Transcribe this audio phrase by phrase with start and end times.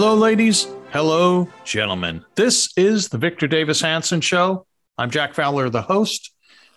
[0.00, 0.66] Hello, ladies.
[0.92, 2.24] Hello, gentlemen.
[2.34, 4.66] This is the Victor Davis Hanson Show.
[4.96, 6.32] I'm Jack Fowler, the host.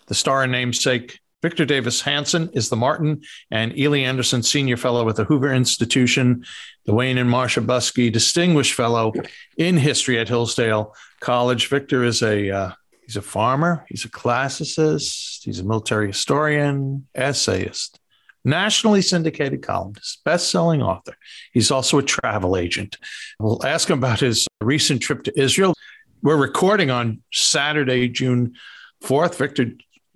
[0.08, 5.08] The star and namesake Victor Davis Hanson is the Martin and Illie Anderson Senior Fellow
[5.08, 6.44] at the Hoover Institution,
[6.84, 9.14] the Wayne and Marcia Buske Distinguished Fellow
[9.56, 11.68] in History at Hillsdale College.
[11.68, 12.72] Victor is a uh,
[13.06, 18.00] he's a farmer, he's a classicist, he's a military historian, essayist,
[18.44, 21.16] nationally syndicated columnist, best-selling author.
[21.52, 22.98] He's also a travel agent.
[23.38, 25.74] We'll ask him about his recent trip to Israel.
[26.22, 28.54] We're recording on Saturday, June
[29.02, 29.36] 4th.
[29.36, 29.72] Victor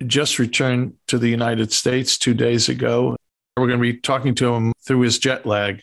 [0.07, 3.17] just returned to the United States two days ago.
[3.57, 5.83] We're going to be talking to him through his jet lag.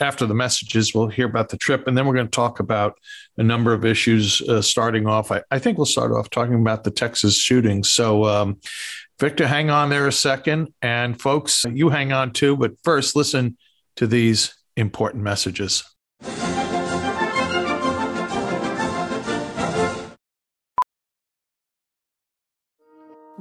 [0.00, 2.98] After the messages, we'll hear about the trip, and then we're going to talk about
[3.36, 4.40] a number of issues.
[4.42, 7.84] Uh, starting off, I, I, think we'll start off talking about the Texas shooting.
[7.84, 8.60] So, um,
[9.20, 10.72] Victor, hang on there a second.
[10.82, 12.56] And folks, you hang on too.
[12.56, 13.56] But first, listen
[13.96, 15.84] to these important messages.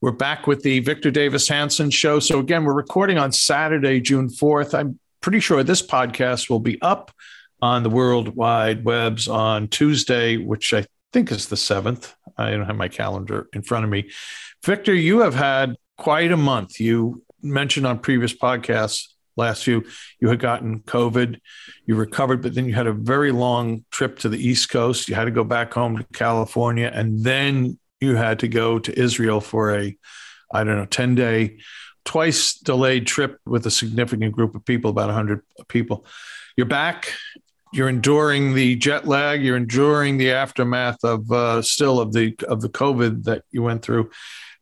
[0.00, 2.20] We're back with the Victor Davis Hanson show.
[2.20, 4.78] So, again, we're recording on Saturday, June 4th.
[4.78, 7.10] I'm pretty sure this podcast will be up
[7.60, 12.14] on the World Wide Webs on Tuesday, which I think is the 7th.
[12.38, 14.10] I don't have my calendar in front of me.
[14.64, 16.78] Victor, you have had quite a month.
[16.78, 19.84] You mentioned on previous podcasts, last few,
[20.20, 21.40] you had gotten COVID,
[21.84, 25.08] you recovered, but then you had a very long trip to the East Coast.
[25.08, 28.98] You had to go back home to California, and then you had to go to
[28.98, 29.96] Israel for a,
[30.52, 31.58] I don't know, 10 day,
[32.04, 36.06] twice delayed trip with a significant group of people, about 100 people.
[36.56, 37.12] You're back.
[37.72, 39.42] You're enduring the jet lag.
[39.42, 43.82] You're enduring the aftermath of uh, still of the of the COVID that you went
[43.82, 44.10] through.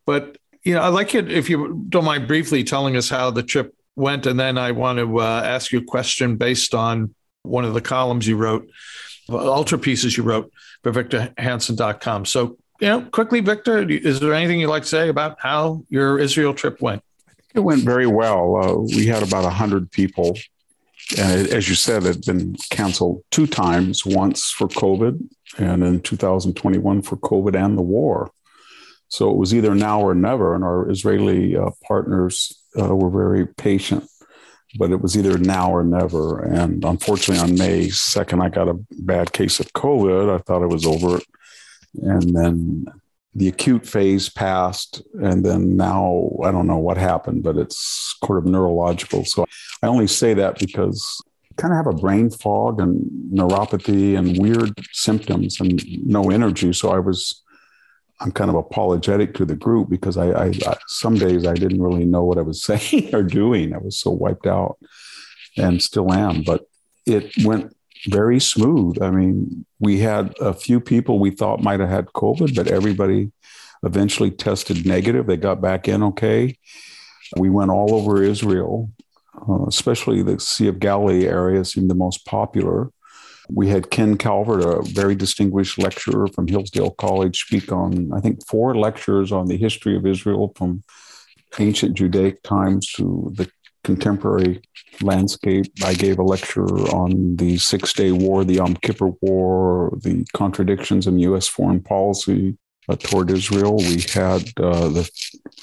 [0.07, 3.43] But you know, I'd like it if you don't mind briefly telling us how the
[3.43, 7.65] trip went, and then I want to uh, ask you a question based on one
[7.65, 8.69] of the columns you wrote,
[9.29, 10.51] ultra pieces you wrote
[10.83, 12.25] for VictorHanson.com.
[12.25, 16.19] So you know, quickly, Victor, is there anything you'd like to say about how your
[16.19, 17.03] Israel trip went?
[17.55, 18.57] It went very well.
[18.57, 20.37] Uh, we had about 100 people.
[21.17, 26.01] And as you said, it had been canceled two times once for COVID and in
[26.01, 28.33] 2021 for COVID and the war.
[29.15, 30.57] So it was either now or never.
[30.57, 34.09] And our Israeli uh, partners uh, were very patient,
[34.77, 36.43] but it was either now or never.
[36.43, 40.35] And unfortunately, on May 2nd, I got a bad case of COVID.
[40.35, 41.21] I thought I was over
[42.03, 42.87] and then
[43.37, 48.39] the acute phase passed and then now i don't know what happened but it's sort
[48.39, 49.45] of neurological so
[49.83, 54.39] i only say that because I kind of have a brain fog and neuropathy and
[54.39, 57.44] weird symptoms and no energy so i was
[58.21, 61.83] i'm kind of apologetic to the group because i, I, I some days i didn't
[61.83, 64.79] really know what i was saying or doing i was so wiped out
[65.57, 66.67] and still am but
[67.07, 67.75] it went
[68.07, 69.01] very smooth.
[69.03, 73.33] I mean, we had a few people we thought might have had COVID, but everybody
[73.83, 75.27] eventually tested negative.
[75.27, 76.59] They got back in okay.
[77.37, 78.91] We went all over Israel,
[79.49, 82.91] uh, especially the Sea of Galilee area seemed the most popular.
[83.49, 88.47] We had Ken Calvert, a very distinguished lecturer from Hillsdale College, speak on, I think,
[88.47, 90.83] four lectures on the history of Israel from
[91.59, 93.51] ancient Judaic times to the
[93.85, 94.63] contemporary
[95.03, 95.67] landscape.
[95.85, 101.07] I gave a lecture on the Six Day War, the Yom Kippur War, the contradictions
[101.07, 101.47] in U.S.
[101.47, 102.57] foreign policy
[102.89, 103.77] uh, toward Israel.
[103.77, 105.09] We had uh, the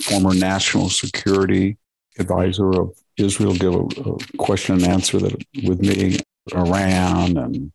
[0.02, 1.78] former national security
[2.20, 6.20] advisor of Israel give a, a question and answer that with me
[6.54, 7.72] Iran and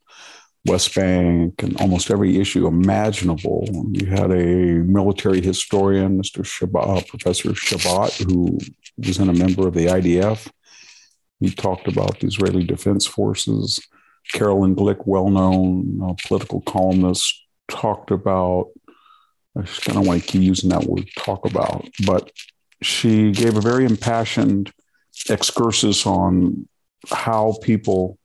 [0.65, 3.67] West Bank and almost every issue imaginable.
[3.91, 6.43] You had a military historian, Mr.
[6.43, 8.59] Shabbat, Professor Shabbat, who
[8.97, 10.49] was in a member of the IDF.
[11.39, 13.79] He talked about the Israeli Defense Forces.
[14.33, 18.71] Caroline Glick, well known uh, political columnist, talked about,
[19.57, 22.31] I just kind of want to keep using that word talk about, but
[22.81, 24.71] she gave a very impassioned
[25.29, 26.67] excursus on
[27.09, 28.17] how people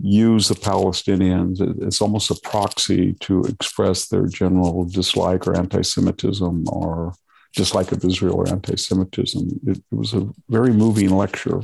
[0.00, 1.60] use the Palestinians.
[1.82, 7.14] It's almost a proxy to express their general dislike or anti Semitism or
[7.54, 9.60] dislike of Israel or anti Semitism.
[9.66, 11.60] It, it, was a very moving lecture.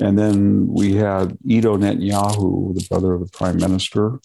[0.00, 4.20] And then we had Ido Netanyahu, the brother of the prime minister,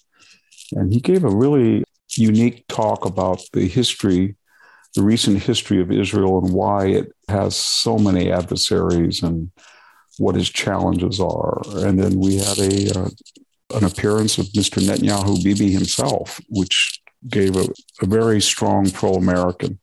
[0.72, 1.84] and he gave a really
[2.18, 4.36] unique talk about the history,
[4.96, 9.52] the recent history of Israel and why it has so many adversaries and
[10.20, 11.62] what his challenges are.
[11.78, 13.10] And then we had a uh,
[13.76, 14.82] an appearance of Mr.
[14.82, 17.68] Netanyahu Bibi himself, which gave a,
[18.02, 19.80] a very strong pro-American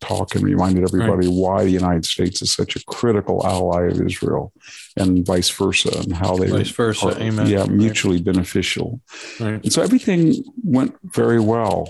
[0.00, 1.34] talk and reminded everybody right.
[1.34, 4.52] why the United States is such a critical ally of Israel
[4.96, 8.26] and vice versa and how they vice versa are, amen yeah mutually right.
[8.26, 9.00] beneficial
[9.40, 9.62] right.
[9.62, 11.88] and so everything went very well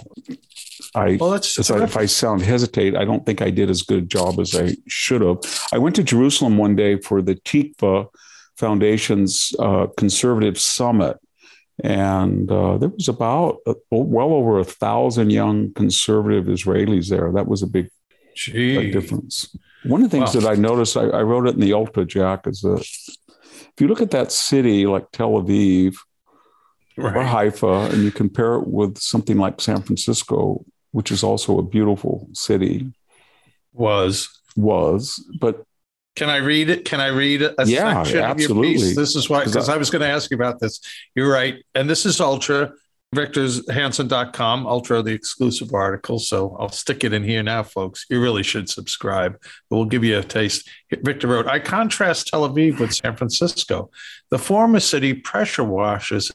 [0.95, 4.05] I, well, that's I, if I sound hesitate, I don't think I did as good
[4.05, 5.39] a job as I should have.
[5.73, 8.07] I went to Jerusalem one day for the Tikvah
[8.57, 11.19] Foundation's uh, conservative summit,
[11.83, 17.33] and uh, there was about uh, well over a thousand young conservative Israelis there.
[17.33, 17.91] That was a big,
[18.47, 19.57] big difference.
[19.83, 20.43] One of the things wow.
[20.43, 23.89] that I noticed, I, I, wrote it in the Ultra Jack, is that if you
[23.89, 25.97] look at that city like Tel Aviv
[26.97, 27.17] right.
[27.17, 30.65] or Haifa, and you compare it with something like San Francisco,
[30.95, 32.93] which is also a beautiful city.
[33.73, 35.65] Was was, but
[36.15, 36.85] can I read it?
[36.85, 38.75] Can I read a yeah, section absolutely.
[38.75, 38.97] of your piece?
[38.97, 40.81] This is why, because I, was going to ask you about this.
[41.17, 41.57] You're right.
[41.75, 42.73] And this is Ultra,
[43.17, 46.21] victorshanson.com, Ultra, the exclusive article.
[46.21, 48.07] So I'll stick it in here now, folks.
[48.09, 49.37] You really should subscribe,
[49.69, 50.71] but we'll give you a taste.
[50.93, 53.91] Victor wrote, I contrast Tel Aviv with San Francisco.
[54.31, 56.31] The former city pressure washes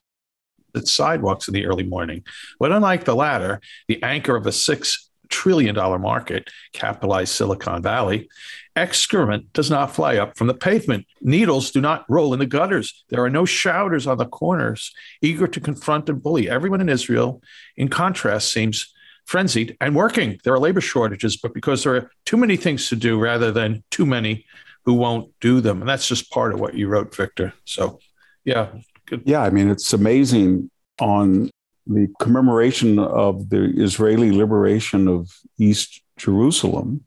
[0.75, 2.23] its sidewalks in the early morning.
[2.59, 8.29] But unlike the latter, the anchor of a six trillion dollar market, capitalized Silicon Valley,
[8.75, 11.05] excrement does not fly up from the pavement.
[11.21, 13.03] Needles do not roll in the gutters.
[13.09, 16.49] There are no shouters on the corners, eager to confront and bully.
[16.49, 17.41] Everyone in Israel,
[17.77, 18.91] in contrast, seems
[19.25, 20.39] frenzied and working.
[20.43, 23.83] There are labor shortages, but because there are too many things to do rather than
[23.91, 24.45] too many
[24.85, 25.81] who won't do them.
[25.81, 27.53] And that's just part of what you wrote, Victor.
[27.65, 27.99] So,
[28.43, 28.69] yeah,
[29.09, 29.23] Good.
[29.25, 30.69] Yeah, I mean, it's amazing
[30.99, 31.49] on
[31.87, 37.05] the commemoration of the Israeli liberation of East Jerusalem.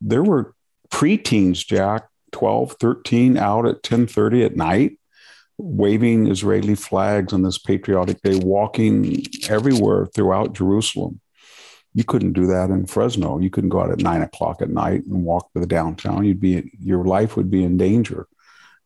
[0.00, 0.54] There were
[0.90, 4.98] preteens, Jack, 12, 13, out at 10:30 at night,
[5.58, 11.20] waving Israeli flags on this patriotic day, walking everywhere throughout Jerusalem.
[11.92, 13.38] You couldn't do that in Fresno.
[13.38, 16.24] You couldn't go out at nine o'clock at night and walk to the downtown.
[16.24, 18.26] You'd be your life would be in danger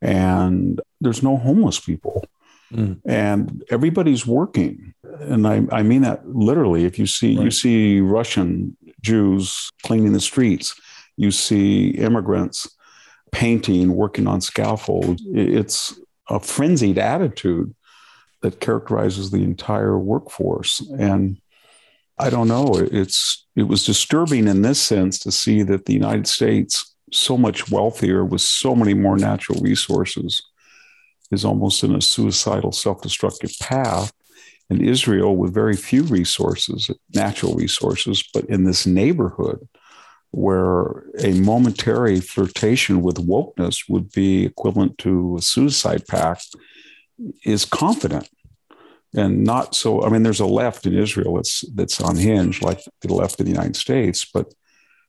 [0.03, 2.25] and there's no homeless people.
[2.73, 3.01] Mm.
[3.07, 6.85] And everybody's working, and I, I mean that literally.
[6.85, 7.45] If you see right.
[7.45, 10.79] you see Russian Jews cleaning the streets,
[11.17, 12.69] you see immigrants
[13.33, 15.23] painting, working on scaffolds.
[15.33, 17.75] It's a frenzied attitude
[18.43, 20.81] that characterizes the entire workforce.
[20.99, 21.41] And
[22.19, 26.27] I don't know, it's it was disturbing in this sense to see that the United
[26.27, 30.43] States so much wealthier with so many more natural resources
[31.31, 34.13] is almost in a suicidal self-destructive path.
[34.71, 39.67] And israel with very few resources natural resources but in this neighborhood
[40.31, 46.55] where a momentary flirtation with wokeness would be equivalent to a suicide pact
[47.45, 48.29] is confident.
[49.17, 53.15] And not so i mean there's a left in israel that's that's unhinged like the
[53.15, 54.53] left in the united states but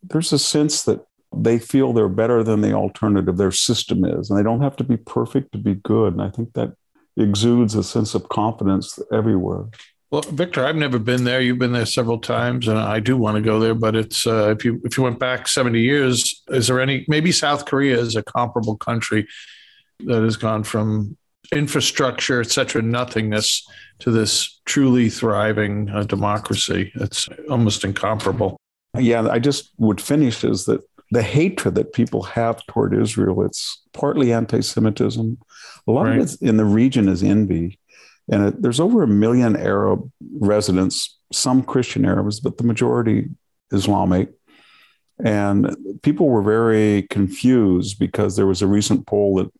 [0.02, 1.02] there's a sense that
[1.36, 4.84] they feel they're better than the alternative their system is and they don't have to
[4.84, 6.74] be perfect to be good and i think that
[7.20, 9.66] exudes a sense of confidence everywhere.
[10.12, 11.40] Well, Victor, I've never been there.
[11.40, 13.76] You've been there several times, and I do want to go there.
[13.76, 17.06] But it's uh, if you if you went back seventy years, is there any?
[17.08, 19.28] Maybe South Korea is a comparable country
[20.00, 21.16] that has gone from
[21.52, 23.68] infrastructure, et cetera, nothingness
[24.00, 26.92] to this truly thriving uh, democracy.
[26.96, 28.58] It's almost incomparable.
[28.98, 33.82] Yeah, I just would finish is that the hatred that people have toward Israel, it's
[33.94, 35.38] partly anti-Semitism.
[35.88, 36.20] A lot right.
[36.20, 37.80] of it in the region is envy
[38.30, 43.30] and it, there's over a million Arab residents, some Christian Arabs, but the majority
[43.72, 44.32] Islamic.
[45.24, 49.52] And people were very confused because there was a recent poll that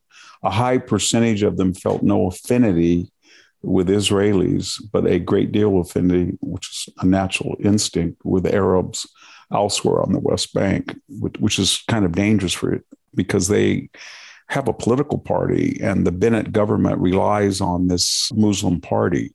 [0.44, 3.12] a high percentage of them felt no affinity
[3.62, 9.06] with Israelis, but a great deal of affinity, which is a natural instinct, with Arabs
[9.54, 12.84] elsewhere on the West Bank, which, is kind of dangerous for it
[13.16, 13.90] because they
[14.48, 19.34] have a political party, and the Bennett government relies on this Muslim party,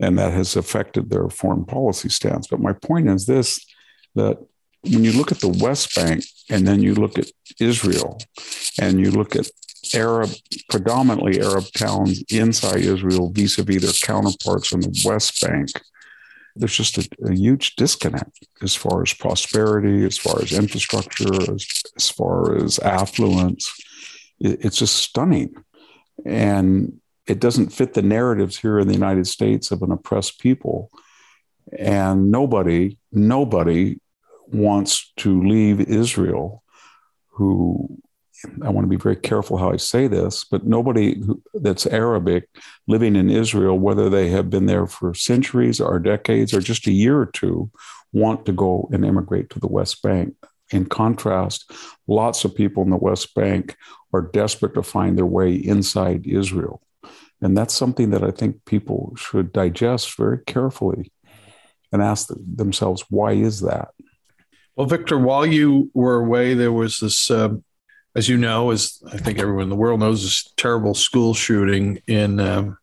[0.00, 2.48] and that has affected their foreign policy stance.
[2.48, 3.64] But my point is this
[4.14, 4.38] that
[4.82, 7.30] when you look at the West Bank and then you look at
[7.60, 8.18] Israel
[8.80, 9.48] and you look at
[9.94, 10.30] Arab,
[10.68, 15.68] predominantly Arab towns inside Israel vis a vis their counterparts on the West Bank,
[16.54, 21.66] there's just a, a, huge disconnect as far as prosperity, as far as infrastructure, as,
[21.96, 23.72] as far as affluence
[24.42, 25.54] it's just stunning.
[26.24, 30.90] And it doesn't fit the narratives here in the United States of an oppressed people.
[31.78, 34.00] And nobody, nobody
[34.48, 36.62] wants to leave Israel
[37.28, 37.98] who
[38.62, 41.22] I want to be very careful how I say this, but nobody
[41.54, 42.48] that's Arabic
[42.86, 46.92] living in Israel, whether they have been there for centuries or decades or just a
[46.92, 47.70] year or two,
[48.12, 50.34] want to go and immigrate to the West Bank.
[50.70, 51.70] In contrast,
[52.06, 53.76] lots of people in the West Bank
[54.12, 56.82] are desperate to find their way inside Israel.
[57.40, 61.12] And that's something that I think people should digest very carefully
[61.90, 63.88] and ask themselves, why is that?
[64.76, 67.56] Well, Victor, while you were away, there was this, uh,
[68.14, 72.02] as you know, as I think everyone in the world knows, this terrible school shooting
[72.06, 72.78] in um,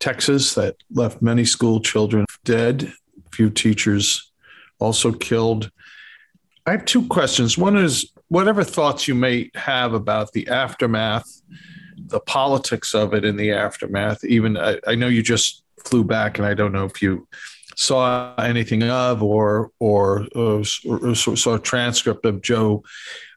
[0.00, 4.32] Texas that left many school children dead, a few teachers
[4.78, 5.70] also killed.
[6.66, 7.58] I have two questions.
[7.58, 11.42] One is whatever thoughts you may have about the aftermath,
[12.06, 14.24] the politics of it in the aftermath.
[14.24, 17.28] Even I, I know you just flew back, and I don't know if you
[17.76, 22.82] saw anything of or or, uh, or, or saw a transcript of Joe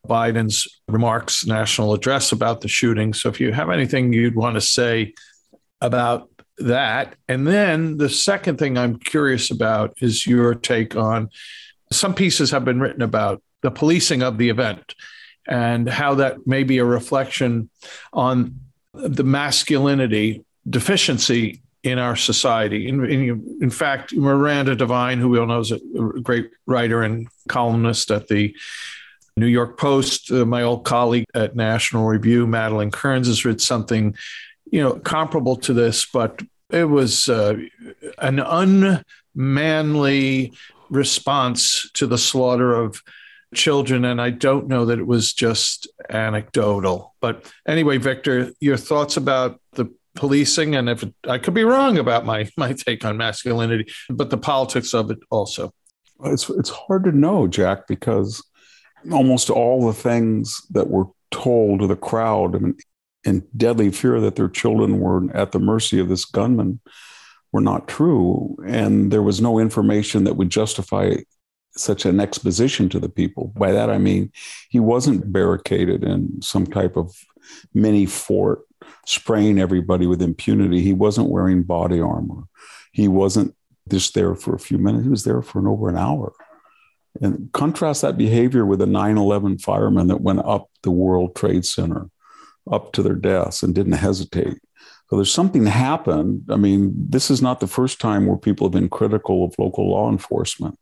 [0.08, 3.14] Biden's remarks, national address about the shooting.
[3.14, 5.14] So if you have anything you'd want to say
[5.82, 11.30] about that, and then the second thing I'm curious about is your take on
[11.92, 14.96] some pieces have been written about the policing of the event
[15.48, 17.70] and how that may be a reflection
[18.14, 18.60] on
[18.94, 22.88] the masculinity deficiency in our society.
[22.88, 25.80] In, in, in, fact, Miranda Devine, who we all know is a
[26.24, 28.56] great writer and columnist at the
[29.38, 34.16] New York Post, uh, my old colleague at National Review, Madeleine Kearns, has written something,
[34.72, 37.56] you know, comparable to this, but it was uh,
[38.18, 38.40] an
[39.36, 40.54] unmanly
[40.90, 43.04] response to the slaughter of
[43.54, 44.06] children.
[44.06, 47.14] And I don't know that it was just anecdotal.
[47.22, 51.98] But anyway, Victor, your thoughts about the policing and if it, I could be wrong
[51.98, 55.72] about my my take on masculinity, but the politics of it also.
[56.24, 58.44] It's it's hard to know, Jack, because
[59.12, 62.78] almost all the things that were told to the crowd I mean,
[63.26, 66.80] in deadly fear that their children were at the mercy of this gunman
[67.52, 68.56] were not true.
[68.68, 71.16] And there was no information that would justify
[71.78, 73.52] such an exposition to the people.
[73.56, 74.32] By that, I mean,
[74.70, 77.14] he wasn't barricaded in some type of
[77.74, 78.62] mini fort,
[79.06, 80.82] spraying everybody with impunity.
[80.82, 82.44] He wasn't wearing body armor.
[82.92, 83.56] He wasn't
[83.90, 85.04] just there for a few minutes.
[85.04, 86.34] He was there for an over an hour.
[87.22, 91.66] And contrast that behavior with the 9 11 firemen that went up the World Trade
[91.66, 92.10] Center,
[92.70, 94.58] up to their deaths and didn't hesitate.
[95.10, 96.46] So there's something happened.
[96.50, 99.92] I mean, this is not the first time where people have been critical of local
[99.92, 100.80] law enforcement,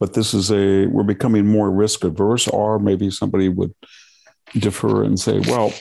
[0.00, 3.72] but this is a, we're becoming more risk averse, or maybe somebody would
[4.54, 5.72] defer and say, well,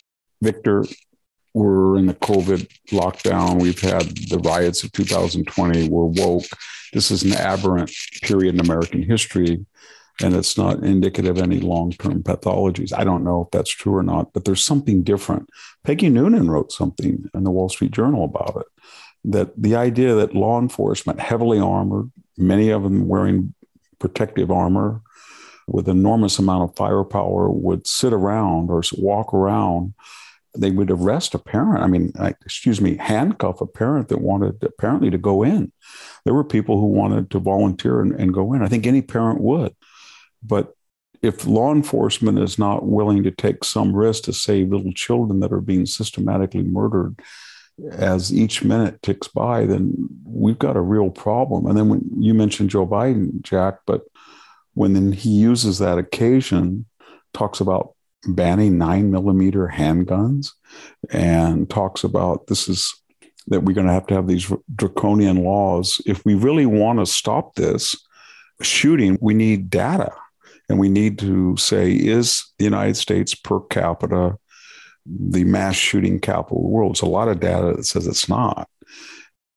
[0.41, 0.85] Victor,
[1.53, 3.61] we're in the COVID lockdown.
[3.61, 5.89] We've had the riots of 2020.
[5.89, 6.45] We're woke.
[6.93, 7.91] This is an aberrant
[8.21, 9.65] period in American history
[10.21, 12.91] and it's not indicative of any long-term pathologies.
[12.95, 15.49] I don't know if that's true or not, but there's something different.
[15.83, 18.83] Peggy Noonan wrote something in the Wall Street Journal about it.
[19.23, 23.53] That the idea that law enforcement, heavily armored, many of them wearing
[23.99, 25.01] protective armor
[25.67, 29.93] with enormous amount of firepower, would sit around or walk around
[30.57, 31.83] they would arrest a parent.
[31.83, 32.11] I mean,
[32.43, 35.71] excuse me, handcuff a parent that wanted apparently to go in.
[36.25, 38.61] There were people who wanted to volunteer and, and go in.
[38.61, 39.75] I think any parent would.
[40.43, 40.73] But
[41.21, 45.51] if law enforcement is not willing to take some risk to save little children that
[45.51, 47.19] are being systematically murdered
[47.91, 51.65] as each minute ticks by, then we've got a real problem.
[51.65, 54.01] And then when you mentioned Joe Biden, Jack, but
[54.73, 56.85] when then he uses that occasion,
[57.33, 57.95] talks about
[58.27, 60.51] banning nine millimeter handguns
[61.09, 62.93] and talks about this is
[63.47, 66.01] that we're going to have to have these draconian laws.
[66.05, 67.95] If we really want to stop this
[68.61, 70.11] shooting, we need data.
[70.67, 74.37] And we need to say, is the United States per capita
[75.05, 76.91] the mass shooting capital of the world?
[76.91, 78.69] It's a lot of data that says it's not.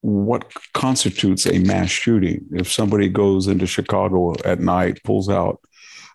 [0.01, 2.47] What constitutes a mass shooting?
[2.53, 5.61] If somebody goes into Chicago at night, pulls out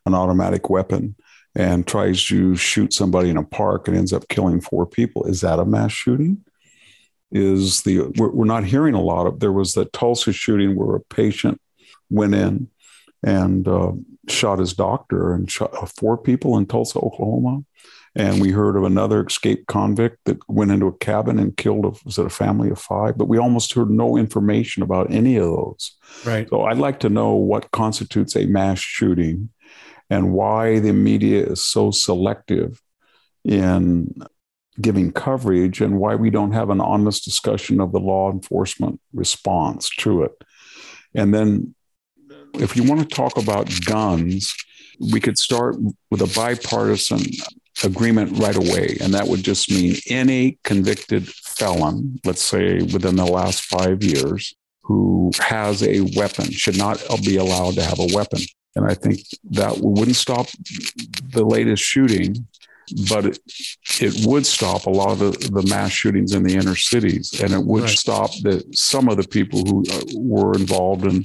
[0.07, 1.15] an automatic weapon,
[1.57, 5.41] and tries to shoot somebody in a park and ends up killing four people, is
[5.41, 6.45] that a mass shooting?
[7.31, 9.39] Is the we're, we're not hearing a lot of.
[9.39, 11.59] There was the Tulsa shooting where a patient
[12.09, 12.69] went in
[13.23, 13.93] and uh,
[14.29, 17.65] shot his doctor and shot uh, four people in Tulsa, Oklahoma.
[18.15, 21.93] And we heard of another escaped convict that went into a cabin and killed a,
[22.05, 23.17] was it a family of five?
[23.17, 25.97] But we almost heard no information about any of those.
[26.25, 26.47] Right.
[26.49, 29.49] So I'd like to know what constitutes a mass shooting
[30.09, 32.81] and why the media is so selective
[33.43, 34.13] in
[34.79, 39.89] giving coverage and why we don't have an honest discussion of the law enforcement response
[39.97, 40.31] to it.
[41.15, 41.73] And then
[42.55, 44.53] if you want to talk about guns,
[44.99, 45.75] we could start
[46.11, 47.21] with a bipartisan
[47.83, 48.97] agreement right away.
[49.01, 54.55] And that would just mean any convicted felon, let's say within the last five years,
[54.81, 58.39] who has a weapon should not be allowed to have a weapon.
[58.77, 60.47] And I think that wouldn't stop
[61.31, 62.47] the latest shooting,
[63.09, 63.39] but it,
[63.99, 67.41] it would stop a lot of the, the mass shootings in the inner cities.
[67.41, 67.89] And it would right.
[67.89, 71.23] stop the, some of the people who uh, were involved in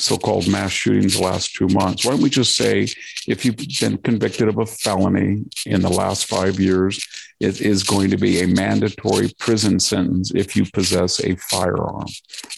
[0.00, 2.04] so-called mass shootings the last two months.
[2.04, 2.88] Why don't we just say
[3.28, 7.06] if you've been convicted of a felony in the last five years,
[7.40, 12.04] it is going to be a mandatory prison sentence if you possess a firearm.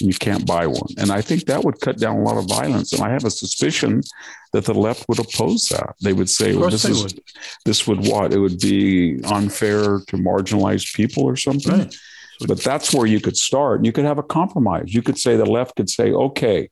[0.00, 0.88] and You can't buy one.
[0.98, 2.92] And I think that would cut down a lot of violence.
[2.92, 4.02] And I have a suspicion
[4.52, 5.94] that the left would oppose that.
[6.02, 7.20] They would say, well, this is would.
[7.64, 8.32] this would what?
[8.32, 11.78] It would be unfair to marginalized people or something.
[11.78, 11.96] Right.
[12.48, 13.84] But that's where you could start.
[13.84, 14.92] You could have a compromise.
[14.92, 16.70] You could say the left could say, okay,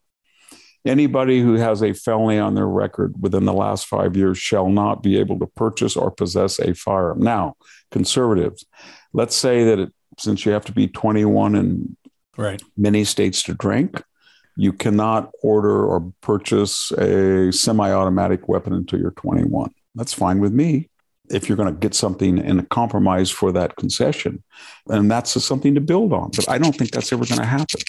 [0.87, 5.03] Anybody who has a felony on their record within the last five years shall not
[5.03, 7.21] be able to purchase or possess a firearm.
[7.21, 7.57] Now,
[7.91, 8.65] conservatives,
[9.13, 11.97] let's say that it, since you have to be 21 in
[12.37, 12.63] right.
[12.77, 14.03] many states to drink,
[14.57, 19.73] you cannot order or purchase a semi automatic weapon until you're 21.
[19.95, 20.89] That's fine with me
[21.31, 24.43] if you're going to get something in a compromise for that concession.
[24.89, 26.31] And that's something to build on.
[26.35, 27.81] But I don't think that's ever going to happen.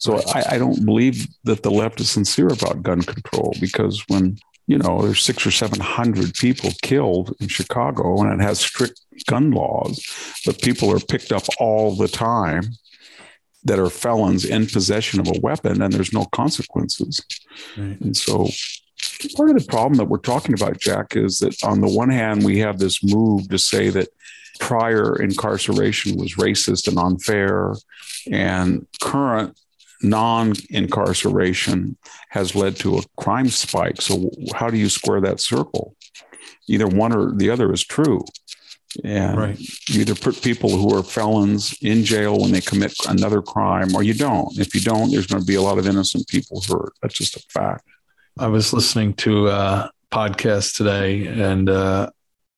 [0.00, 4.38] So I, I don't believe that the left is sincere about gun control because when
[4.70, 9.50] you know, there's six or 700 people killed in Chicago and it has strict gun
[9.50, 10.00] laws,
[10.46, 12.62] but people are picked up all the time
[13.64, 17.20] that are felons in possession of a weapon and there's no consequences.
[17.76, 18.00] Right.
[18.00, 18.48] And so
[19.36, 22.44] part of the problem that we're talking about, Jack, is that on the one hand,
[22.44, 24.10] we have this move to say that
[24.60, 27.74] prior incarceration was racist and unfair,
[28.30, 29.58] and current
[30.02, 31.96] non incarceration
[32.30, 34.00] has led to a crime spike.
[34.00, 35.96] So, how do you square that circle?
[36.68, 38.24] Either one or the other is true.
[39.04, 39.60] And right.
[39.88, 44.02] you either put people who are felons in jail when they commit another crime or
[44.02, 44.58] you don't.
[44.58, 46.92] If you don't, there's going to be a lot of innocent people hurt.
[47.00, 47.84] That's just a fact.
[48.38, 52.10] I was listening to a podcast today and uh,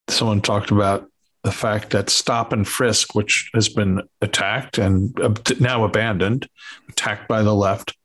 [0.08, 1.10] someone talked about
[1.44, 5.18] the fact that stop and frisk, which has been attacked and
[5.60, 6.48] now abandoned,
[6.88, 7.96] attacked by the left,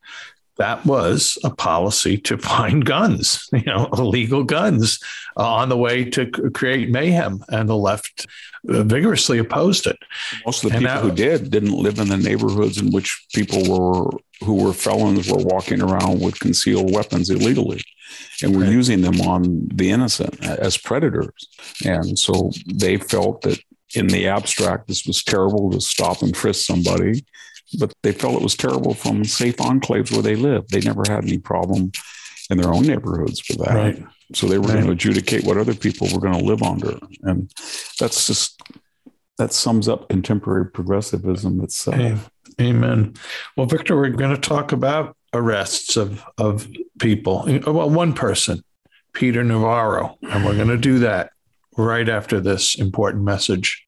[0.56, 4.98] that was a policy to find guns, you know, illegal guns
[5.36, 7.44] uh, on the way to create mayhem.
[7.48, 8.26] And the left
[8.68, 9.98] uh, vigorously opposed it.
[10.44, 13.62] Most of the and people who did didn't live in the neighborhoods in which people
[13.68, 14.10] were
[14.44, 17.82] who were felons were walking around with concealed weapons illegally
[18.42, 21.48] and we're using them on the innocent as predators.
[21.84, 23.58] And so they felt that
[23.94, 27.24] in the abstract, this was terrible to stop and frisk somebody,
[27.78, 30.70] but they felt it was terrible from safe enclaves where they lived.
[30.70, 31.92] They never had any problem
[32.50, 33.74] in their own neighborhoods with that.
[33.74, 34.04] Right.
[34.34, 34.74] So they were right.
[34.74, 36.98] going to adjudicate what other people were going to live under.
[37.22, 37.50] And
[37.98, 38.60] that's just,
[39.38, 42.30] that sums up contemporary progressivism itself.
[42.60, 43.14] Amen.
[43.56, 47.44] Well, Victor, we're going to talk about arrests of of people.
[47.66, 48.62] Well, one person,
[49.12, 51.30] Peter Navarro, and we're going to do that
[51.76, 53.86] right after this important message.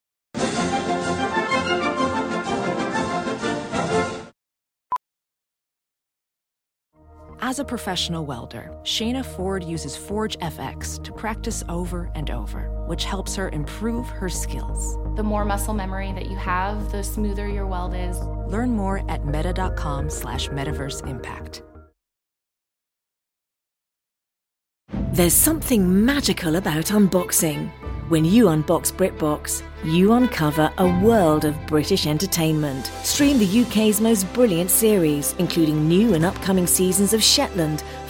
[7.42, 13.05] As a professional welder, Shayna Ford uses Forge FX to practice over and over which
[13.05, 14.98] helps her improve her skills.
[15.14, 18.18] The more muscle memory that you have, the smoother your weld is.
[18.48, 21.62] Learn more at meta.com slash metaverse impact.
[25.12, 27.70] There's something magical about unboxing.
[28.09, 32.87] When you unbox BritBox, you uncover a world of British entertainment.
[33.05, 37.85] Stream the UK's most brilliant series, including new and upcoming seasons of Shetland,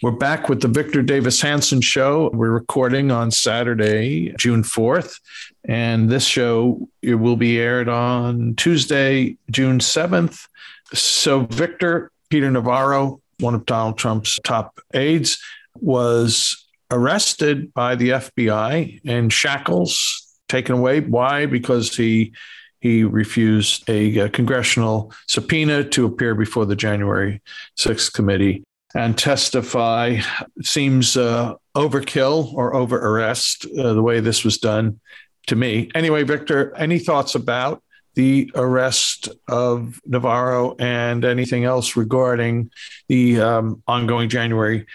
[0.00, 2.30] We're back with the Victor Davis Hanson show.
[2.32, 5.18] We're recording on Saturday, June 4th,
[5.64, 10.46] and this show it will be aired on Tuesday, June 7th.
[10.94, 15.42] So Victor Peter Navarro, one of Donald Trump's top aides,
[15.80, 21.00] was arrested by the FBI in shackles, taken away.
[21.00, 21.46] Why?
[21.46, 22.34] Because he
[22.80, 27.42] he refused a, a, congressional subpoena to appear before the January
[27.76, 28.62] 6th committee
[28.94, 30.18] and testify
[30.62, 35.00] seems uh, overkill or over arrest uh, the way this was done
[35.46, 35.90] to me.
[35.94, 37.82] Anyway, Victor, any thoughts about
[38.14, 42.70] the arrest of Navarro and anything else regarding
[43.08, 44.86] the um, ongoing January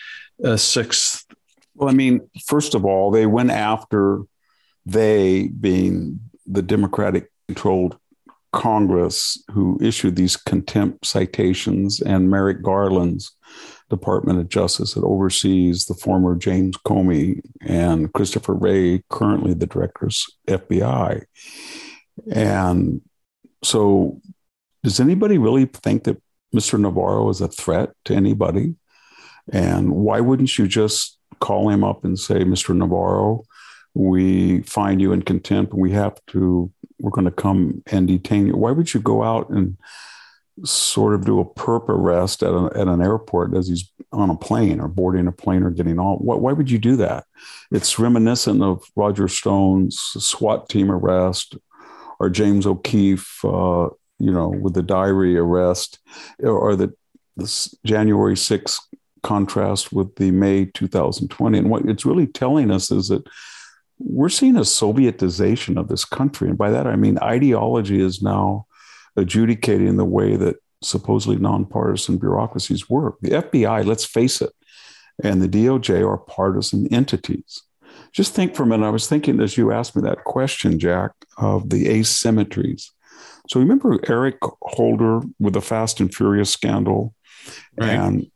[0.43, 1.25] uh, 6th?
[1.75, 4.23] Well, I mean, first of all, they went after
[4.85, 7.97] they being the Democratic controlled
[8.51, 13.31] Congress who issued these contempt citations and Merrick Garland's
[13.95, 20.25] Department of Justice that oversees the former James Comey and Christopher Wray, currently the director's
[20.47, 21.23] FBI.
[22.31, 23.01] And
[23.63, 24.21] so,
[24.83, 26.21] does anybody really think that
[26.53, 26.79] Mr.
[26.79, 28.75] Navarro is a threat to anybody?
[29.51, 32.75] And why wouldn't you just call him up and say, Mr.
[32.75, 33.43] Navarro,
[33.93, 38.57] we find you in contempt we have to, we're going to come and detain you?
[38.57, 39.77] Why would you go out and
[40.63, 44.35] sort of do a perp arrest at, a, at an airport as he's on a
[44.35, 46.17] plane or boarding a plane or getting on.
[46.17, 47.25] Why, why would you do that?
[47.71, 51.57] It's reminiscent of Roger Stone's SWAT team arrest
[52.19, 53.89] or James O'Keefe, uh,
[54.19, 55.99] you know, with the diary arrest
[56.39, 56.93] or the
[57.83, 58.79] January 6th
[59.23, 61.57] contrast with the May 2020.
[61.57, 63.25] And what it's really telling us is that
[63.97, 66.49] we're seeing a Sovietization of this country.
[66.49, 68.67] And by that, I mean ideology is now
[69.15, 73.15] adjudicating the way that supposedly nonpartisan bureaucracies work.
[73.21, 74.51] The FBI, let's face it,
[75.23, 77.63] and the DOJ are partisan entities.
[78.11, 78.85] Just think for a minute.
[78.85, 82.89] I was thinking as you asked me that question, Jack, of the asymmetries.
[83.49, 87.13] So remember Eric Holder with the Fast and Furious scandal?
[87.77, 87.89] Right.
[87.89, 88.31] And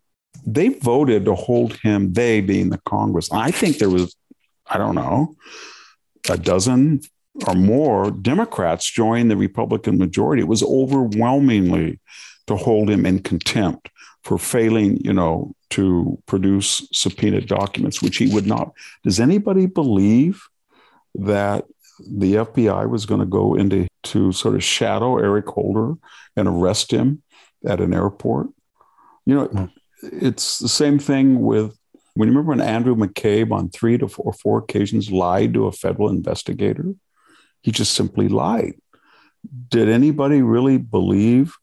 [0.46, 3.30] they voted to hold him, they being the Congress.
[3.32, 4.16] I think there was,
[4.68, 5.36] I don't know,
[6.30, 7.02] a dozen,
[7.46, 10.42] or more Democrats joined the Republican majority.
[10.42, 12.00] It was overwhelmingly
[12.48, 13.90] to hold him in contempt
[14.24, 18.72] for failing, you know, to produce subpoenaed documents, which he would not.
[19.04, 20.44] Does anybody believe
[21.16, 21.66] that
[22.00, 25.96] the FBI was going to go into to sort of shadow Eric Holder
[26.36, 27.22] and arrest him
[27.66, 28.48] at an airport?
[29.26, 29.72] You know, mm.
[30.02, 31.78] it's the same thing with
[32.16, 35.72] when you remember when Andrew McCabe on three to four, four occasions lied to a
[35.72, 36.96] federal investigator
[37.68, 38.76] he just simply lied.
[39.68, 41.54] Did anybody really believe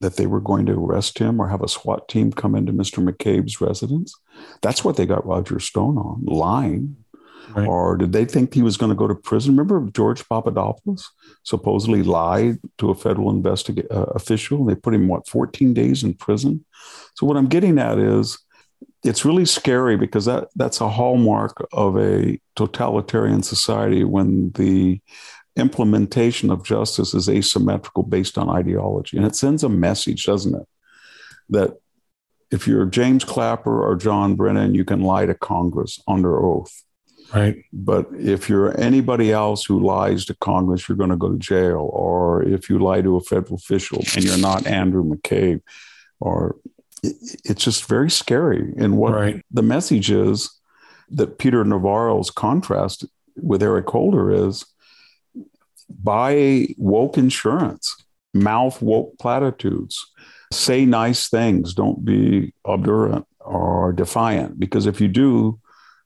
[0.00, 3.06] that they were going to arrest him or have a SWAT team come into Mr.
[3.06, 4.14] McCabe's residence?
[4.62, 6.96] That's what they got Roger Stone on, lying.
[7.50, 7.68] Right.
[7.68, 9.54] Or did they think he was going to go to prison?
[9.54, 11.06] Remember George Papadopoulos
[11.42, 14.64] supposedly lied to a federal investigator uh, official.
[14.64, 16.64] They put him what 14 days in prison.
[17.14, 18.38] So what I'm getting at is
[19.06, 25.00] it's really scary because that that's a hallmark of a totalitarian society when the
[25.56, 29.16] implementation of justice is asymmetrical based on ideology.
[29.16, 30.68] And it sends a message doesn't it?
[31.48, 31.78] That
[32.50, 36.82] if you're James Clapper or John Brennan you can lie to Congress under oath.
[37.34, 37.64] Right.
[37.72, 41.88] But if you're anybody else who lies to Congress you're going to go to jail.
[41.92, 45.62] Or if you lie to a federal official and you're not Andrew McCabe
[46.20, 46.56] or
[47.02, 48.72] it's just very scary.
[48.78, 49.44] And what right.
[49.50, 50.50] the message is
[51.10, 53.04] that Peter Navarro's contrast
[53.36, 54.64] with Eric Holder is
[55.88, 57.94] buy woke insurance,
[58.34, 60.04] mouth woke platitudes,
[60.52, 65.60] say nice things, don't be obdurate or defiant, because if you do,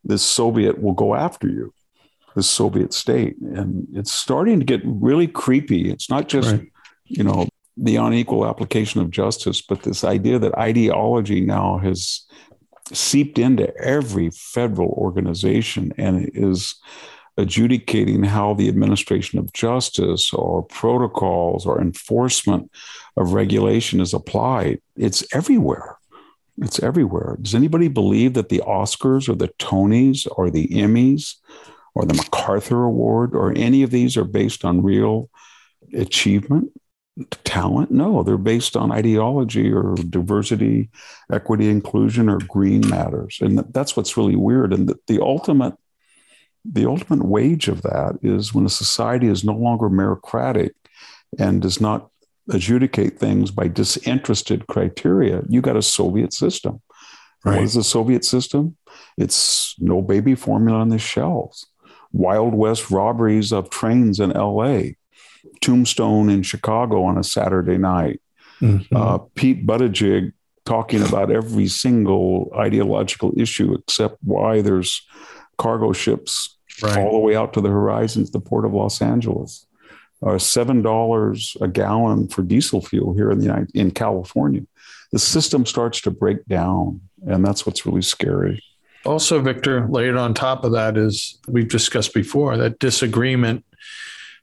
[0.05, 1.73] this Soviet will go after you.
[2.35, 3.37] the Soviet state.
[3.39, 5.91] And it's starting to get really creepy.
[5.91, 6.73] It's not just, right.
[7.05, 12.27] you know, the unequal application of justice, but this idea that ideology now has
[12.93, 16.75] seeped into every federal organization and is
[17.37, 22.71] adjudicating how the administration of justice or protocols or enforcement
[23.17, 24.81] of regulation is applied.
[24.97, 25.97] It's everywhere.
[26.59, 27.39] It's everywhere.
[27.41, 31.37] Does anybody believe that the Oscars or the Tonys or the Emmys
[31.95, 35.31] or the MacArthur Award or any of these are based on real
[35.95, 36.71] achievement?
[37.45, 37.91] Talent?
[37.91, 40.91] No, they're based on ideology or diversity,
[41.33, 43.39] equity, inclusion, or green matters.
[43.41, 44.73] And that's what's really weird.
[44.73, 45.75] And the, the ultimate
[46.65, 50.73] the ultimate wage of that is when a society is no longer meritocratic
[51.39, 52.11] and does not
[52.51, 56.83] adjudicate things by disinterested criteria, you got a Soviet system.
[57.45, 57.57] Right.
[57.57, 58.77] What is the Soviet system?
[59.17, 61.67] It's no baby formula on the shelves,
[62.13, 64.81] Wild West robberies of trains in LA,
[65.61, 68.21] Tombstone in Chicago on a Saturday night.
[68.61, 68.95] Mm-hmm.
[68.95, 70.33] Uh, Pete Buttigieg
[70.65, 75.07] talking about every single ideological issue except why there's
[75.59, 76.99] cargo ships right.
[76.99, 79.67] all the way out to the horizon horizons, the port of Los Angeles.
[80.23, 84.63] Uh, Seven dollars a gallon for diesel fuel here in the United, in California.
[85.13, 88.63] The system starts to break down, and that's what's really scary.
[89.07, 93.65] Also, Victor, layered on top of that is we've discussed before that disagreement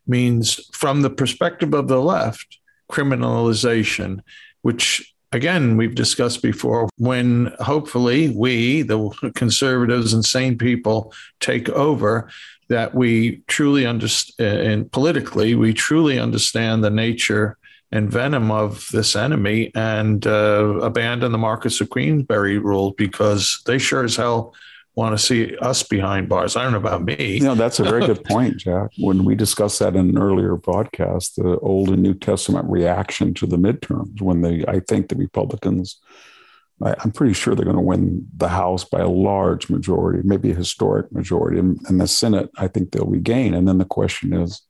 [0.08, 2.60] means, from the perspective of the left,
[2.92, 4.20] criminalization,
[4.62, 12.30] which again, we've discussed before, when hopefully we, the conservatives and sane people, take over,
[12.70, 17.58] that we truly understand, and politically, we truly understand the nature
[17.92, 23.78] and venom of this enemy and uh, abandon the Marquess of Queensberry rule because they
[23.78, 24.54] sure as hell
[24.98, 26.56] want to see us behind bars.
[26.56, 27.40] I don't know about me.
[27.40, 28.90] No, that's a very good point, Jack.
[28.98, 33.46] When we discussed that in an earlier broadcast, the Old and New Testament reaction to
[33.46, 36.00] the midterms, when they, I think the Republicans,
[36.84, 40.50] I, am pretty sure they're going to win the House by a large majority, maybe
[40.50, 41.60] a historic majority.
[41.60, 43.54] And, and the Senate, I think they'll regain.
[43.54, 44.64] And then the question is,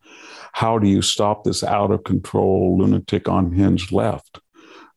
[0.52, 4.42] how do you stop this out of control, lunatic, unhinged left?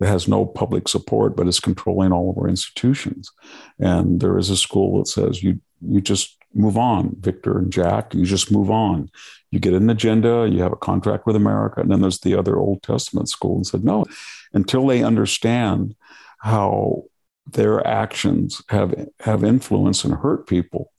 [0.00, 3.30] That has no public support but is controlling all of our institutions.
[3.78, 8.12] And there is a school that says you you just move on, Victor and Jack.
[8.12, 9.10] You just move on.
[9.50, 10.48] You get an agenda.
[10.50, 11.80] You have a contract with America.
[11.80, 14.04] And then there's the other Old Testament school and said no,
[14.52, 15.94] until they understand
[16.40, 17.04] how
[17.46, 20.92] their actions have have influence and hurt people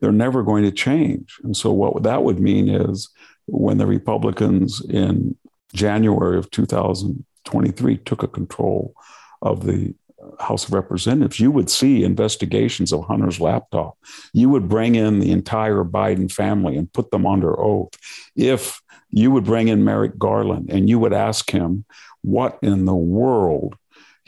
[0.00, 1.38] they're never going to change.
[1.44, 3.10] And so, what that would mean is
[3.46, 5.36] when the Republicans in
[5.72, 8.94] January of 2000, 23 took a control
[9.42, 13.96] of the uh, House of Representatives, you would see investigations of Hunter's laptop.
[14.32, 17.94] You would bring in the entire Biden family and put them under oath.
[18.36, 21.84] If you would bring in Merrick Garland and you would ask him
[22.22, 23.76] what in the world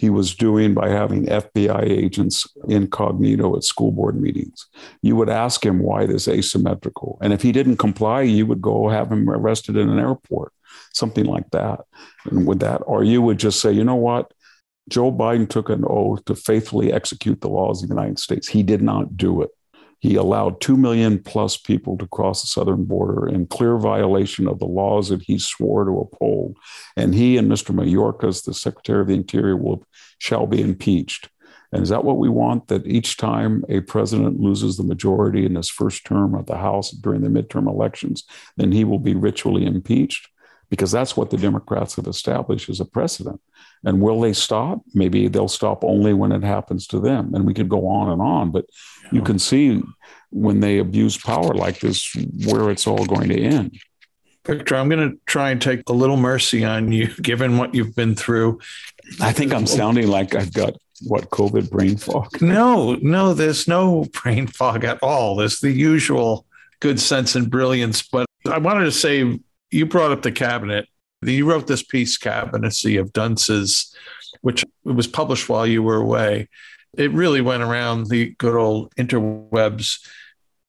[0.03, 4.67] he was doing by having FBI agents incognito at school board meetings.
[5.01, 7.19] You would ask him why this asymmetrical.
[7.23, 10.53] And if he didn't comply, you would go have him arrested in an airport
[10.93, 11.81] something like that.
[12.25, 14.33] And with that, or you would just say, you know what?
[14.89, 18.49] Joe Biden took an oath to faithfully execute the laws of the United States.
[18.49, 19.51] He did not do it.
[20.03, 24.59] He allowed 2 million plus people to cross the southern border in clear violation of
[24.59, 26.57] the laws that he swore to uphold.
[26.97, 27.73] And he and Mr.
[27.73, 29.87] Mayorkas, the Secretary of the Interior, will,
[30.19, 31.31] shall be impeached.
[31.71, 32.67] And is that what we want?
[32.67, 36.91] That each time a president loses the majority in his first term of the House
[36.91, 38.25] during the midterm elections,
[38.57, 40.29] then he will be ritually impeached?
[40.73, 43.39] Because that's what the Democrats have established as a precedent.
[43.85, 44.81] And will they stop?
[44.95, 47.35] Maybe they'll stop only when it happens to them.
[47.35, 48.65] And we could go on and on, but
[49.11, 49.83] you can see
[50.31, 53.79] when they abuse power like this where it's all going to end.
[54.47, 57.95] Victor, I'm going to try and take a little mercy on you, given what you've
[57.95, 58.59] been through.
[59.21, 62.31] I think I'm sounding like I've got what COVID brain fog.
[62.41, 65.37] No, no, there's no brain fog at all.
[65.37, 66.47] There's the usual
[66.81, 68.01] good sense and brilliance.
[68.09, 69.39] But I wanted to say
[69.73, 70.89] you brought up the cabinet.
[71.23, 73.95] You wrote this piece, Cabinetcy of Dunces,
[74.41, 76.49] which was published while you were away.
[76.97, 80.07] It really went around the good old interwebs.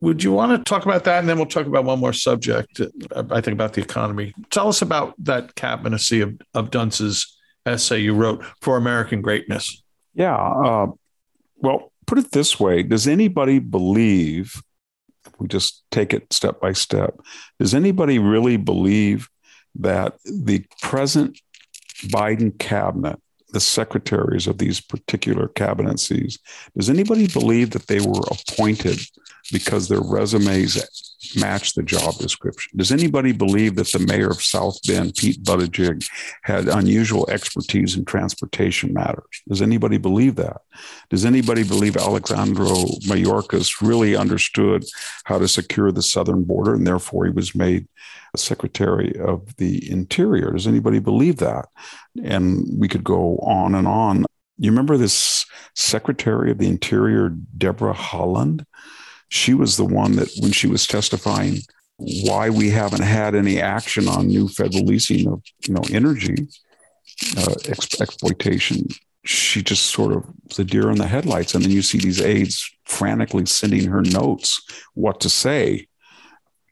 [0.02, 1.20] Would you want to talk about that?
[1.20, 2.80] And then we'll talk about one more subject,
[3.16, 4.34] I think, about the economy.
[4.50, 9.82] Tell us about that Cabinetcy of, of Dunce's essay you wrote for American Greatness.
[10.14, 10.36] Yeah.
[10.36, 10.88] Uh,
[11.58, 14.62] well, put it this way Does anybody believe
[15.44, 17.20] we just take it step by step.
[17.60, 19.30] Does anybody really believe
[19.76, 21.40] that the present
[22.06, 26.40] Biden cabinet, the secretaries of these particular cabinetcies,
[26.76, 29.00] does anybody believe that they were appointed
[29.52, 32.78] because their resumes match the job description.
[32.78, 36.08] Does anybody believe that the mayor of South Bend, Pete Buttigieg,
[36.44, 39.24] had unusual expertise in transportation matters?
[39.48, 40.62] Does anybody believe that?
[41.10, 42.68] Does anybody believe Alexandro
[43.08, 44.86] Mayorkas really understood
[45.26, 47.88] how to secure the southern border and therefore he was made
[48.34, 50.52] a Secretary of the Interior?
[50.52, 51.68] Does anybody believe that?
[52.24, 54.26] And we could go on and on.
[54.58, 58.66] You remember this Secretary of the Interior, Deborah Haaland?
[59.34, 61.58] She was the one that when she was testifying
[61.98, 66.48] why we haven't had any action on new federal leasing of you know energy
[67.38, 68.88] uh, ex- exploitation
[69.26, 70.24] she just sort of
[70.56, 74.62] the deer in the headlights and then you see these aides frantically sending her notes
[74.94, 75.88] what to say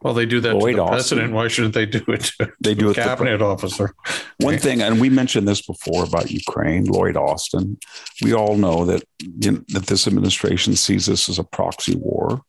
[0.03, 0.95] well, they do that Lloyd to the Austin.
[0.95, 1.33] president.
[1.33, 3.93] Why shouldn't they do it to they do it cabinet the, officer?
[4.39, 7.77] One thing, and we mentioned this before about Ukraine, Lloyd Austin.
[8.23, 12.41] We all know that you know, that this administration sees this as a proxy war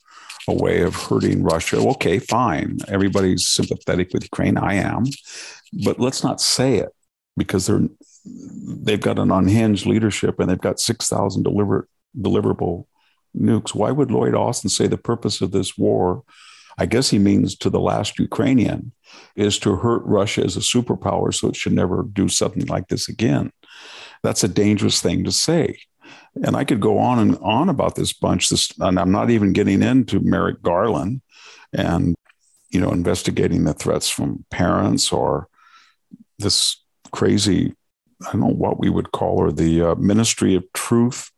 [0.48, 1.76] a way of hurting Russia.
[1.76, 2.78] Okay, fine.
[2.88, 4.56] Everybody's sympathetic with Ukraine.
[4.56, 5.04] I am.
[5.84, 6.90] But let's not say it
[7.36, 7.88] because they're
[8.24, 12.86] they've got an unhinged leadership and they've got 6,000 deliver, deliverable
[13.36, 13.74] nukes.
[13.74, 16.22] Why would Lloyd Austin say the purpose of this war,
[16.78, 18.92] I guess he means to the last Ukrainian,
[19.36, 23.08] is to hurt Russia as a superpower so it should never do something like this
[23.08, 23.52] again?
[24.22, 25.78] That's a dangerous thing to say.
[26.44, 28.48] And I could go on and on about this bunch.
[28.48, 31.20] This, and I'm not even getting into Merrick Garland
[31.72, 32.14] and
[32.70, 35.48] you know investigating the threats from parents or
[36.38, 37.74] this crazy
[38.26, 41.30] I don't know what we would call her the uh, Ministry of Truth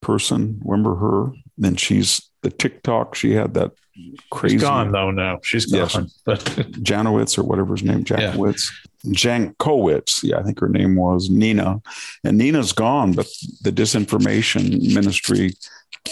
[0.00, 0.60] person.
[0.64, 1.32] Remember her?
[1.62, 3.14] And she's the TikTok.
[3.14, 3.72] She had that
[4.30, 4.56] crazy.
[4.56, 5.10] She's gone though.
[5.10, 5.78] Now she's gone.
[5.78, 5.94] Yes,
[6.26, 8.70] Janowitz or whatever his name, Janowitz.
[9.06, 11.80] Jankowicz, yeah, I think her name was Nina,
[12.24, 13.26] and Nina's gone, but
[13.62, 15.54] the disinformation ministry,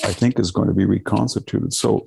[0.05, 1.73] I think, is going to be reconstituted.
[1.75, 2.07] So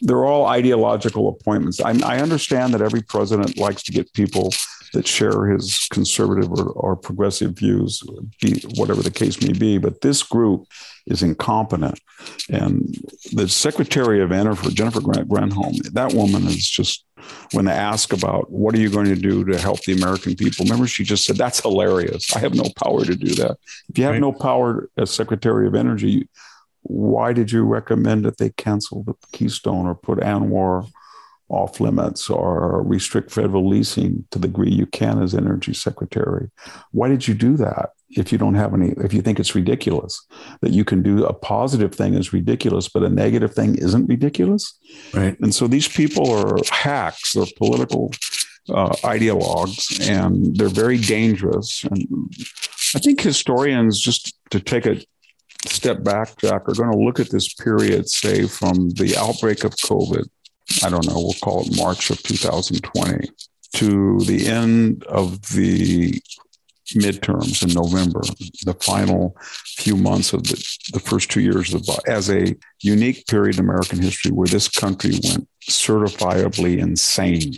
[0.00, 1.80] they're all ideological appointments.
[1.80, 4.52] I, I understand that every president likes to get people
[4.94, 8.02] that share his conservative or, or progressive views,
[8.40, 9.76] be, whatever the case may be.
[9.78, 10.66] But this group
[11.06, 12.00] is incompetent.
[12.48, 12.96] And
[13.32, 17.04] the Secretary of Energy, Jennifer Granholm, that woman is just,
[17.52, 20.64] when they ask about what are you going to do to help the American people,
[20.64, 22.34] remember she just said, that's hilarious.
[22.34, 23.58] I have no power to do that.
[23.88, 24.20] If you have right.
[24.20, 26.28] no power as Secretary of Energy,
[26.82, 30.88] why did you recommend that they cancel the Keystone or put ANWR
[31.48, 36.50] off limits or restrict federal leasing to the degree you can as energy secretary.
[36.92, 40.24] Why did you do that if you don't have any, if you think it's ridiculous?
[40.62, 44.78] That you can do a positive thing is ridiculous, but a negative thing isn't ridiculous?
[45.12, 45.38] Right.
[45.40, 48.12] And so these people are hacks, they're political
[48.70, 51.84] uh, ideologues, and they're very dangerous.
[51.84, 52.32] And
[52.94, 55.02] I think historians, just to take a
[55.66, 59.72] step back, Jack, are going to look at this period, say, from the outbreak of
[59.72, 60.26] COVID
[60.82, 63.28] I don't know, we'll call it March of 2020
[63.74, 66.20] to the end of the
[66.92, 68.20] midterms in November,
[68.64, 73.26] the final few months of the, the first two years of the, as a unique
[73.26, 77.54] period in American history where this country went certifiably insane,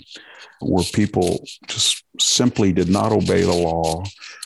[0.61, 4.03] where people just simply did not obey the law,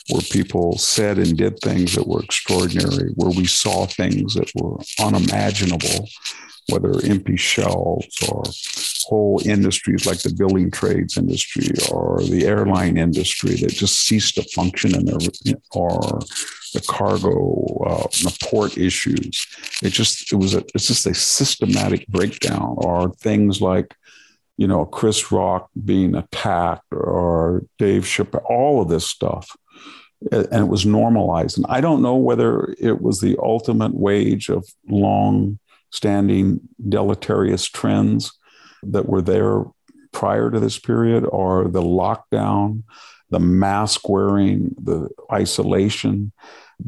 [0.09, 4.77] where people said and did things that were extraordinary, where we saw things that were
[4.99, 6.09] unimaginable,
[6.71, 8.43] whether empty shelves or
[9.11, 14.43] whole industries like the building trades industry or the airline industry that just ceased to
[14.55, 15.19] function in their
[15.73, 16.21] or
[16.73, 19.47] the cargo uh, the port issues.
[19.83, 22.77] It just it was a it's just a systematic breakdown.
[22.79, 23.95] Or things like
[24.57, 29.57] you know chris rock being attacked or dave chappelle all of this stuff.
[30.31, 31.57] And it was normalized.
[31.57, 35.59] And i don't know whether it was the ultimate wage of long
[35.91, 38.33] standing deleterious trends
[38.83, 39.65] that were there
[40.13, 42.83] prior to this period are the lockdown,
[43.31, 46.33] the mask wearing, the isolation,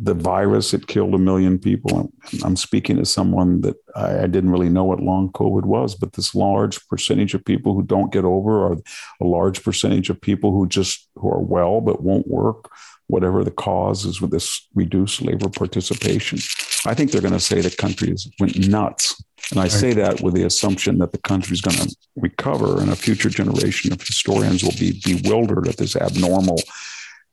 [0.01, 2.11] the virus that killed a million people.
[2.45, 6.35] I'm speaking to someone that I, didn't really know what long COVID was, but this
[6.35, 8.79] large percentage of people who don't get over, or
[9.21, 12.71] a large percentage of people who just who are well but won't work,
[13.13, 16.38] whatever the cause is with this reduced labor participation.
[16.87, 19.23] I think they're going to say the country is, went nuts.
[19.50, 22.90] And I say that with the assumption that the country is going to recover and
[22.90, 26.58] a future generation of historians will be bewildered at this abnormal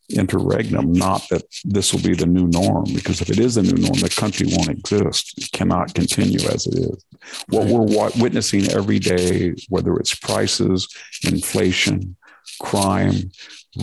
[0.09, 3.81] interregnum, not that this will be the new norm, because if it is the new
[3.81, 5.33] norm, the country won't exist.
[5.37, 7.05] It cannot continue as it is.
[7.47, 10.89] What we're witnessing every day, whether it's prices,
[11.23, 12.17] inflation,
[12.59, 13.31] crime,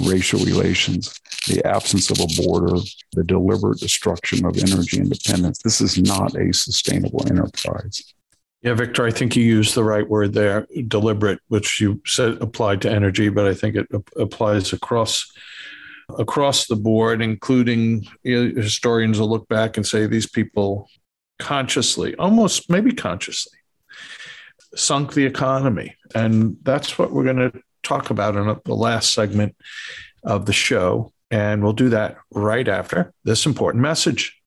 [0.03, 2.77] racial relations, the absence of a border,
[3.12, 5.59] the deliberate destruction of energy independence.
[5.62, 8.14] This is not a sustainable enterprise.
[8.62, 12.83] Yeah, Victor, I think you used the right word there, deliberate, which you said applied
[12.83, 15.31] to energy, but I think it applies across
[16.18, 20.89] across the board, including historians will look back and say these people
[21.39, 23.59] consciously, almost maybe consciously,
[24.74, 25.97] sunk the economy.
[26.14, 29.57] And that's what we're going to talk about in the last segment
[30.24, 31.12] of the show.
[31.30, 34.41] And we'll do that right after this important message.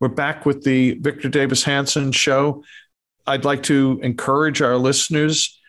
[0.00, 2.62] We're back with the Victor Davis Hanson show.
[3.26, 5.60] I'd like to encourage our listeners,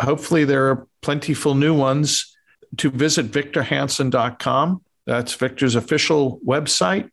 [0.00, 2.36] hopefully, there are plentiful new ones,
[2.78, 4.82] to visit victorhanson.com.
[5.06, 7.10] That's Victor's official website.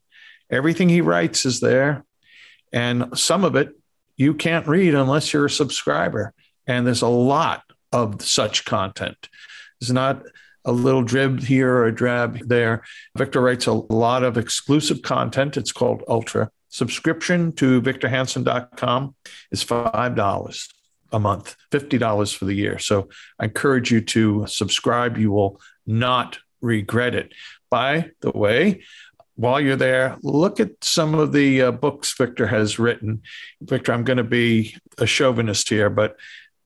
[0.50, 2.06] Everything he writes is there.
[2.72, 3.76] And some of it
[4.16, 6.34] you can't read unless you're a subscriber.
[6.68, 9.30] And there's a lot of such content.
[9.82, 10.24] It's not
[10.66, 12.84] a little drib here or a drab there.
[13.18, 15.58] Victor writes a lot of exclusive content.
[15.58, 19.16] It's called Ultra subscription to victorhanson.com
[19.52, 20.74] is $5
[21.12, 22.80] a month, $50 for the year.
[22.80, 25.18] So I encourage you to subscribe.
[25.18, 27.34] You will not regret it.
[27.70, 28.84] By the way,
[29.36, 33.24] while you're there, look at some of the uh, books Victor has written.
[33.62, 36.18] Victor, I'm going to be a chauvinist here, but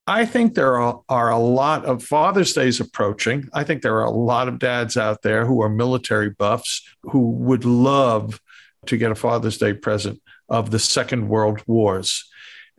[0.05, 3.49] I think there are, are a lot of Father's Days approaching.
[3.53, 7.32] I think there are a lot of dads out there who are military buffs who
[7.32, 8.39] would love
[8.86, 12.30] to get a Father's Day present of the Second World Wars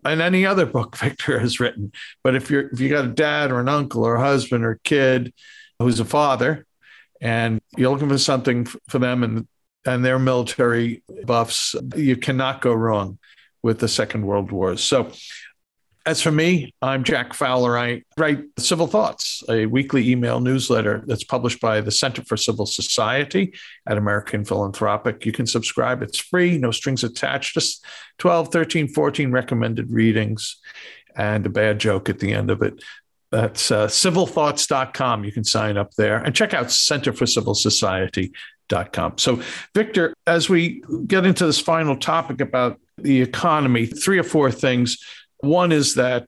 [0.04, 1.92] and any other book Victor has written.
[2.22, 4.72] But if you're if you got a dad or an uncle or a husband or
[4.72, 5.32] a kid
[5.78, 6.66] who's a father,
[7.20, 9.48] and you're looking for something for them and
[9.88, 13.18] and their military buffs, you cannot go wrong
[13.62, 14.84] with the Second World Wars.
[14.84, 15.10] So
[16.04, 17.78] as for me, I'm Jack Fowler.
[17.78, 22.66] I write Civil Thoughts, a weekly email newsletter that's published by the Center for Civil
[22.66, 23.54] Society
[23.86, 25.24] at American Philanthropic.
[25.24, 27.84] You can subscribe, it's free, no strings attached, just
[28.18, 30.56] 12, 13, 14 recommended readings
[31.16, 32.82] and a bad joke at the end of it.
[33.30, 35.24] That's uh, civilthoughts.com.
[35.24, 37.54] You can sign up there and check out Center for Civil
[38.70, 39.18] Society.com.
[39.18, 39.42] So,
[39.74, 44.98] Victor, as we get into this final topic about the economy, three or four things
[45.40, 46.26] one is that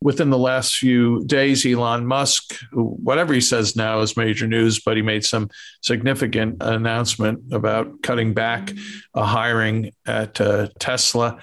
[0.00, 4.80] within the last few days, Elon Musk, who, whatever he says now is major news,
[4.80, 5.50] but he made some
[5.80, 8.72] significant announcement about cutting back
[9.14, 11.38] a hiring at uh, Tesla,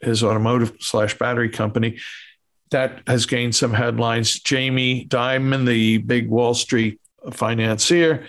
[0.00, 1.98] his automotive slash battery company.
[2.70, 4.40] That has gained some headlines.
[4.40, 7.00] Jamie Dimon, the big Wall Street
[7.32, 8.26] financier,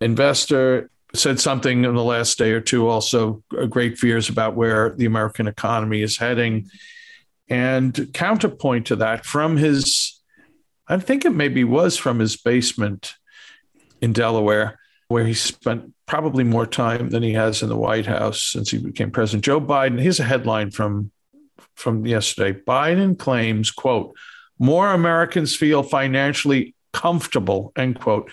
[0.00, 4.90] investor, said something in the last day or two also uh, great fears about where
[4.90, 6.68] the American economy is heading
[7.48, 10.20] and counterpoint to that from his,
[10.86, 13.14] I think it maybe was from his basement
[14.00, 14.78] in Delaware,
[15.08, 18.78] where he spent probably more time than he has in the White House since he
[18.78, 19.44] became president.
[19.44, 21.10] Joe Biden, here's a headline from
[21.74, 22.58] from yesterday.
[22.66, 24.16] Biden claims, quote,
[24.58, 28.30] more Americans feel financially comfortable, end quote,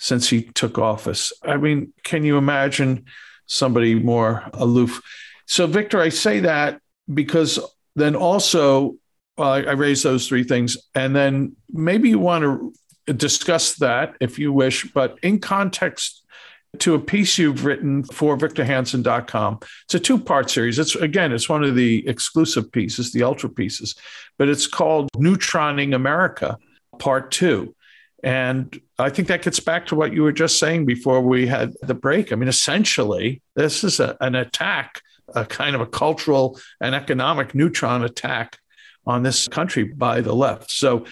[0.00, 1.32] since he took office.
[1.44, 3.04] I mean, can you imagine
[3.46, 5.00] somebody more aloof?
[5.46, 6.80] So, Victor, I say that
[7.12, 7.60] because
[7.94, 8.96] then also
[9.36, 12.44] well, I, raised those three things, and then maybe you want
[13.06, 16.24] to discuss that if you wish, but in context
[16.78, 19.58] to a piece you've written for victorhanson.com.
[19.86, 20.78] It's a two-part series.
[20.78, 23.96] It's again, it's one of the exclusive pieces, the ultra pieces,
[24.38, 26.58] but it's called Neutroning America,
[26.98, 27.74] Part Two.
[28.22, 31.72] And I think that gets back to what you were just saying before we had
[31.82, 32.32] the break.
[32.32, 35.00] I mean, essentially, this is a, an attack
[35.34, 38.58] a kind of a cultural and economic neutron attack
[39.06, 40.70] on this country by the left.
[40.70, 41.04] So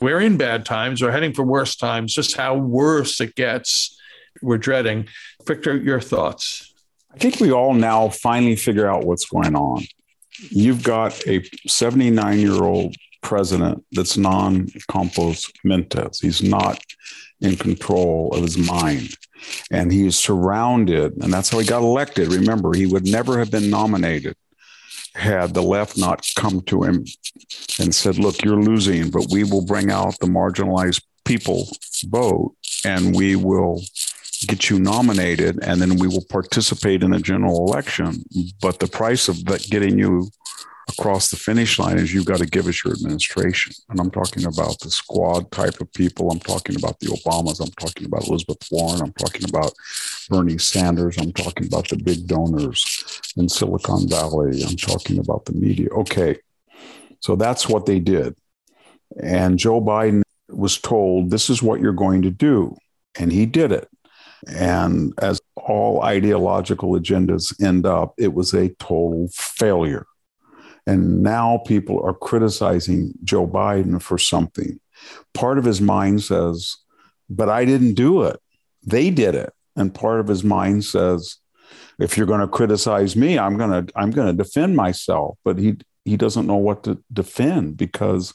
[0.00, 3.98] we're in bad times, we're heading for worse times, just how worse it gets,
[4.42, 5.08] we're dreading.
[5.46, 6.72] Victor, your thoughts?
[7.12, 9.84] I think we all now finally figure out what's going on.
[10.50, 16.20] You've got a 79 year old president that's non compos mentis.
[16.20, 16.80] He's not
[17.40, 19.16] in control of his mind
[19.70, 22.32] and he is surrounded, and that's how he got elected.
[22.32, 24.36] Remember, he would never have been nominated
[25.14, 27.04] had the left not come to him
[27.78, 31.68] and said, Look, you're losing, but we will bring out the marginalized people
[32.06, 32.54] vote
[32.84, 33.82] and we will
[34.46, 38.24] get you nominated and then we will participate in a general election.
[38.60, 40.30] But the price of getting you
[40.88, 43.72] across the finish line is you've got to give us your administration.
[43.88, 46.30] And I'm talking about the squad type of people.
[46.30, 47.60] I'm talking about the Obamas.
[47.60, 49.00] I'm talking about Elizabeth Warren.
[49.00, 49.72] I'm talking about
[50.28, 51.16] Bernie Sanders.
[51.18, 54.62] I'm talking about the big donors in Silicon Valley.
[54.62, 55.88] I'm talking about the media.
[55.90, 56.38] Okay.
[57.20, 58.36] So that's what they did.
[59.22, 62.76] And Joe Biden was told, this is what you're going to do.
[63.18, 63.88] and he did it.
[64.46, 70.06] And as all ideological agendas end up, it was a total failure.
[70.86, 74.78] And now people are criticizing Joe Biden for something.
[75.32, 76.76] Part of his mind says,
[77.30, 78.38] but I didn't do it.
[78.86, 79.52] They did it.
[79.76, 81.36] And part of his mind says,
[81.98, 85.38] if you're going to criticize me, I'm going to I'm going to defend myself.
[85.44, 88.34] But he he doesn't know what to defend because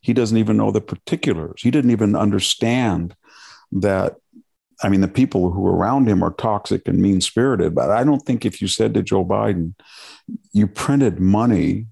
[0.00, 1.60] he doesn't even know the particulars.
[1.62, 3.14] He didn't even understand
[3.72, 4.16] that
[4.82, 7.74] I mean, the people who are around him are toxic and mean spirited.
[7.74, 9.74] But I don't think if you said to Joe Biden,
[10.52, 11.86] you printed money,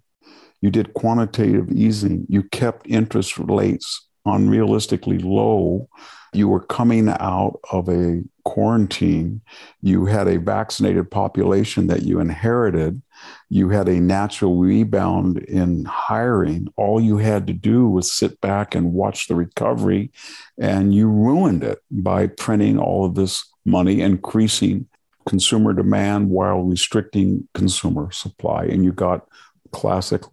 [0.61, 5.89] you did quantitative easing, you kept interest rates unrealistically low,
[6.33, 9.41] you were coming out of a quarantine,
[9.81, 13.01] you had a vaccinated population that you inherited,
[13.49, 16.69] you had a natural rebound in hiring.
[16.77, 20.11] All you had to do was sit back and watch the recovery,
[20.59, 24.87] and you ruined it by printing all of this money, increasing
[25.27, 28.65] consumer demand while restricting consumer supply.
[28.65, 29.27] And you got
[29.73, 30.33] classical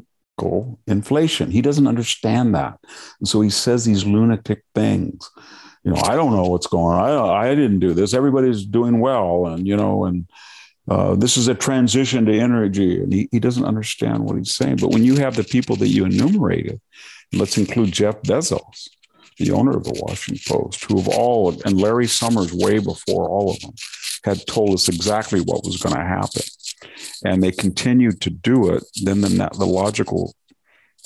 [0.87, 1.51] inflation.
[1.51, 2.79] He doesn't understand that.
[3.19, 5.29] And so he says these lunatic things
[5.85, 7.29] you know, I don't know what's going on.
[7.29, 8.15] I, I didn't do this.
[8.15, 9.45] Everybody's doing well.
[9.45, 10.27] And, you know, and
[10.89, 13.01] uh, this is a transition to energy.
[13.01, 14.77] And he, he doesn't understand what he's saying.
[14.77, 16.79] But when you have the people that you enumerated,
[17.33, 18.89] let's include Jeff Bezos,
[19.37, 23.51] the owner of the Washington Post, who of all, and Larry Summers, way before all
[23.51, 23.73] of them,
[24.23, 26.43] had told us exactly what was going to happen.
[27.23, 28.83] And they continued to do it.
[29.03, 30.33] Then the, the logical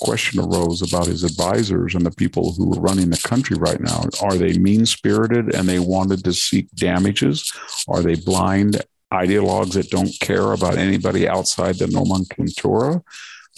[0.00, 4.04] question arose about his advisors and the people who were running the country right now.
[4.22, 7.52] Are they mean spirited and they wanted to seek damages?
[7.86, 8.82] Are they blind
[9.12, 13.02] ideologues that don't care about anybody outside the nomenclatura?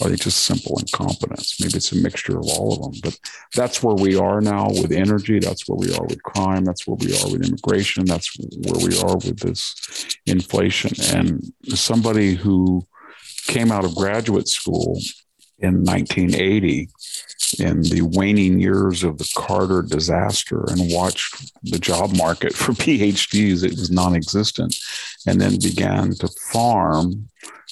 [0.01, 1.59] Are they just simple incompetence?
[1.61, 2.99] Maybe it's a mixture of all of them.
[3.03, 3.19] But
[3.55, 5.37] that's where we are now with energy.
[5.39, 6.65] That's where we are with crime.
[6.65, 8.05] That's where we are with immigration.
[8.05, 10.91] That's where we are with this inflation.
[11.15, 12.87] And somebody who
[13.45, 14.99] came out of graduate school
[15.59, 16.89] in 1980
[17.59, 23.63] in the waning years of the Carter disaster and watched the job market for PhDs.
[23.63, 24.75] It was non existent.
[25.25, 27.29] And then began to farm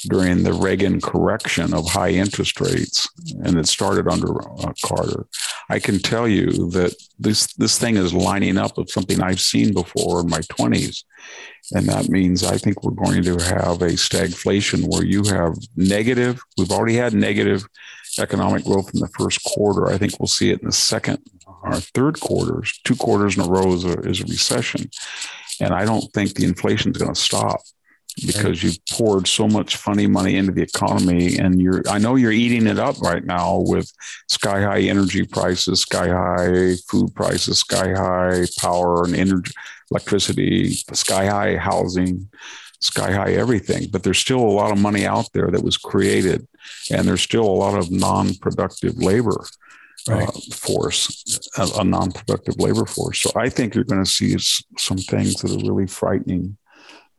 [0.09, 3.09] during the Reagan correction of high interest rates.
[3.43, 5.27] And it started under uh, Carter.
[5.69, 9.73] I can tell you that this, this thing is lining up with something I've seen
[9.73, 11.03] before in my 20s.
[11.73, 16.41] And that means I think we're going to have a stagflation where you have negative,
[16.57, 17.63] we've already had negative
[18.19, 19.87] economic growth in the first quarter.
[19.87, 21.19] I think we'll see it in the second
[21.63, 22.79] or third quarters.
[22.83, 24.89] Two quarters in a row is a, is a recession.
[25.59, 27.61] And I don't think the inflation is going to stop
[28.25, 32.31] because you poured so much funny money into the economy and you're i know you're
[32.31, 33.89] eating it up right now with
[34.27, 39.53] sky high energy prices sky high food prices sky high power and energy
[39.91, 42.29] electricity, sky high housing,
[42.79, 43.87] sky high everything.
[43.91, 46.47] But there's still a lot of money out there that was created,
[46.89, 49.45] and there's still a lot of non productive labor.
[50.09, 50.27] Uh, right.
[50.29, 53.21] Uh, force, a, a non productive labor force.
[53.21, 54.35] So I think you're going to see
[54.77, 56.57] some things that are really frightening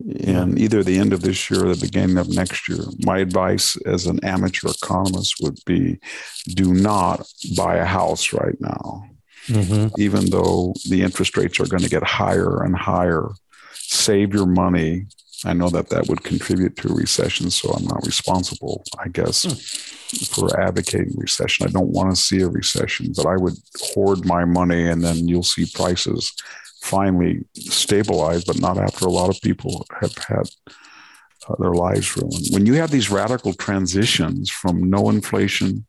[0.00, 2.84] in either the end of this year or the beginning of next year.
[3.00, 5.98] My advice as an amateur economist would be
[6.48, 7.26] do not
[7.56, 9.04] buy a house right now
[9.46, 10.00] mm-hmm.
[10.00, 13.28] even though the interest rates are going to get higher and higher.
[13.72, 15.06] Save your money.
[15.44, 19.44] I know that that would contribute to a recession, so I'm not responsible, I guess,
[19.44, 20.28] mm.
[20.28, 21.66] for advocating recession.
[21.66, 25.26] I don't want to see a recession, but I would hoard my money and then
[25.28, 26.32] you'll see prices
[26.82, 30.50] finally stabilized, but not after a lot of people have had
[31.48, 32.46] uh, their lives ruined.
[32.50, 35.86] When you have these radical transitions from no inflation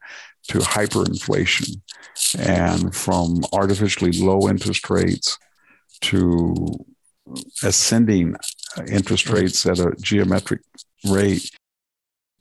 [0.49, 1.81] to hyperinflation
[2.37, 5.37] and from artificially low interest rates
[6.01, 6.85] to
[7.63, 8.35] ascending
[8.87, 10.61] interest rates at a geometric
[11.05, 11.49] rate.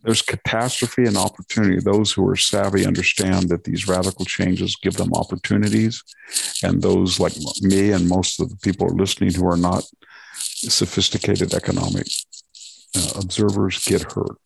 [0.02, 1.78] There's catastrophe and opportunity.
[1.78, 6.02] Those who are savvy understand that these radical changes give them opportunities.
[6.62, 9.84] And those like me and most of the people are listening who are not
[10.34, 12.06] sophisticated economic
[12.96, 14.38] uh, observers get hurt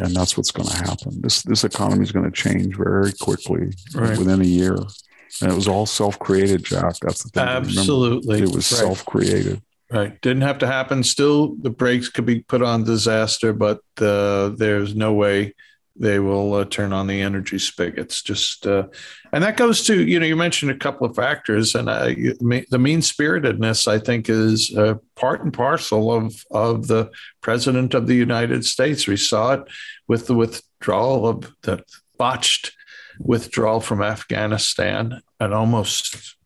[0.00, 1.20] and that's what's going to happen.
[1.20, 4.18] This this economy is going to change very quickly right.
[4.18, 6.64] within a year, and it was all self created.
[6.64, 7.44] Jack, that's the thing.
[7.44, 8.80] Absolutely, it was right.
[8.80, 9.62] self created.
[9.88, 11.04] Right, didn't have to happen.
[11.04, 15.54] Still, the brakes could be put on disaster, but uh, there's no way
[15.94, 18.20] they will uh, turn on the energy spigots.
[18.20, 18.88] Just uh,
[19.32, 23.00] and that goes to you know you mentioned a couple of factors, and the mean
[23.00, 24.76] spiritedness I think is
[25.14, 29.06] part and parcel of of the president of the United States.
[29.06, 29.62] We saw it
[30.08, 31.84] with the withdrawal of the
[32.18, 32.72] botched
[33.20, 36.36] withdrawal from Afghanistan, an almost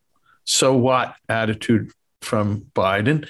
[0.45, 1.91] so what attitude
[2.22, 3.26] from Biden,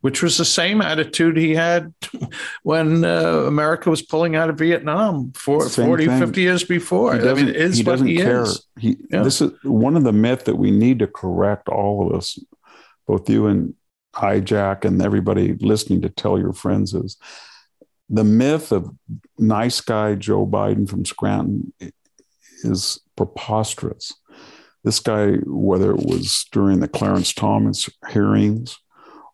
[0.00, 1.92] which was the same attitude he had
[2.62, 6.20] when uh, America was pulling out of Vietnam for 40, thing.
[6.20, 7.14] 50 years before.
[7.14, 8.42] I mean, it's he doesn't he care.
[8.42, 8.66] Is.
[8.78, 9.22] He, yeah.
[9.22, 12.38] This is one of the myth that we need to correct all of us,
[13.06, 13.74] both you and
[14.14, 17.16] I, Jack, and everybody listening to tell your friends is
[18.08, 18.90] the myth of
[19.38, 21.72] nice guy Joe Biden from Scranton
[22.62, 24.12] is preposterous.
[24.84, 28.78] This guy, whether it was during the Clarence Thomas hearings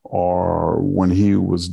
[0.05, 1.70] or when he was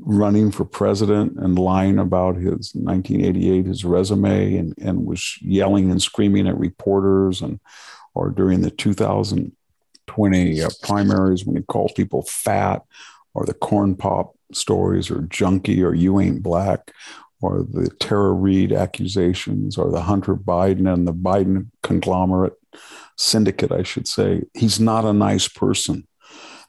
[0.00, 6.02] running for president and lying about his 1988 his resume and, and was yelling and
[6.02, 7.60] screaming at reporters and
[8.14, 12.82] or during the 2020 uh, primaries when he called people fat
[13.34, 16.92] or the corn pop stories or junkie or you ain't black
[17.40, 22.54] or the Tara Reid accusations or the Hunter Biden and the Biden conglomerate
[23.16, 24.42] syndicate, I should say.
[24.54, 26.06] He's not a nice person.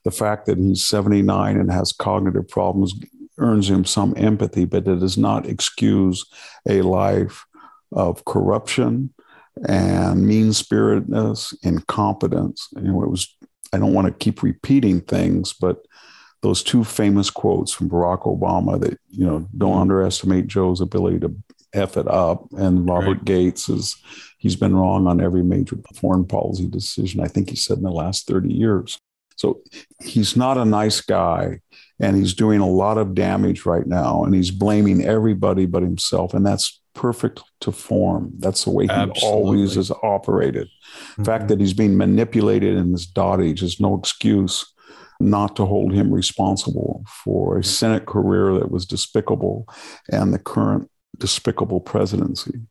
[0.03, 2.93] The fact that he's 79 and has cognitive problems
[3.37, 6.25] earns him some empathy, but it does not excuse
[6.67, 7.45] a life
[7.91, 9.13] of corruption
[9.67, 12.67] and mean spiritedness, incompetence.
[12.75, 13.35] You know, it was,
[13.73, 15.85] I don't want to keep repeating things, but
[16.41, 19.81] those two famous quotes from Barack Obama that, you know, don't mm-hmm.
[19.81, 21.35] underestimate Joe's ability to
[21.73, 22.45] F it up.
[22.53, 23.25] And Robert right.
[23.25, 23.95] Gates is,
[24.37, 27.91] he's been wrong on every major foreign policy decision, I think he said in the
[27.91, 28.99] last 30 years.
[29.35, 29.61] So
[30.01, 31.59] he's not a nice guy
[31.99, 36.33] and he's doing a lot of damage right now and he's blaming everybody but himself.
[36.33, 38.31] And that's perfect to form.
[38.39, 39.29] That's the way he Absolutely.
[39.29, 40.67] always has operated.
[40.67, 41.23] Mm-hmm.
[41.23, 44.73] The fact that he's being manipulated in this dotage is no excuse
[45.19, 49.67] not to hold him responsible for a Senate career that was despicable
[50.11, 52.61] and the current despicable presidency.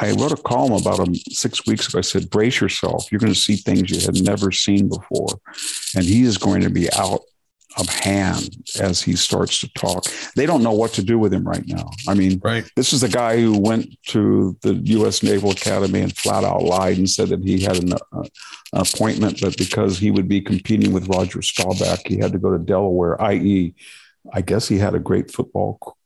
[0.00, 1.98] I wrote a column about him six weeks ago.
[1.98, 3.10] I said, brace yourself.
[3.10, 5.40] You're going to see things you had never seen before.
[5.96, 7.20] And he is going to be out
[7.78, 10.04] of hand as he starts to talk.
[10.34, 11.90] They don't know what to do with him right now.
[12.08, 12.64] I mean, right.
[12.76, 15.22] this is the guy who went to the U.S.
[15.22, 18.22] Naval Academy and flat out lied and said that he had an, uh,
[18.72, 22.50] an appointment, but because he would be competing with Roger Staubach, he had to go
[22.50, 23.74] to Delaware, i.e.,
[24.32, 25.96] I guess he had a great football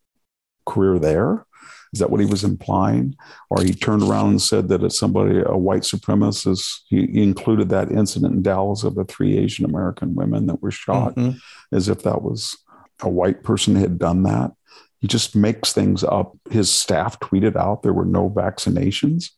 [0.67, 1.47] career there.
[1.95, 3.15] Is that what he was implying?
[3.51, 7.93] Or he turned around and said that it's somebody, a white supremacist, he included that
[7.93, 11.39] incident in Dallas of the three Asian American women that were shot mm-hmm.
[11.75, 12.57] as if that was
[13.01, 14.51] a white person had done that.
[14.99, 16.37] He just makes things up.
[16.51, 19.31] His staff tweeted out there were no vaccinations.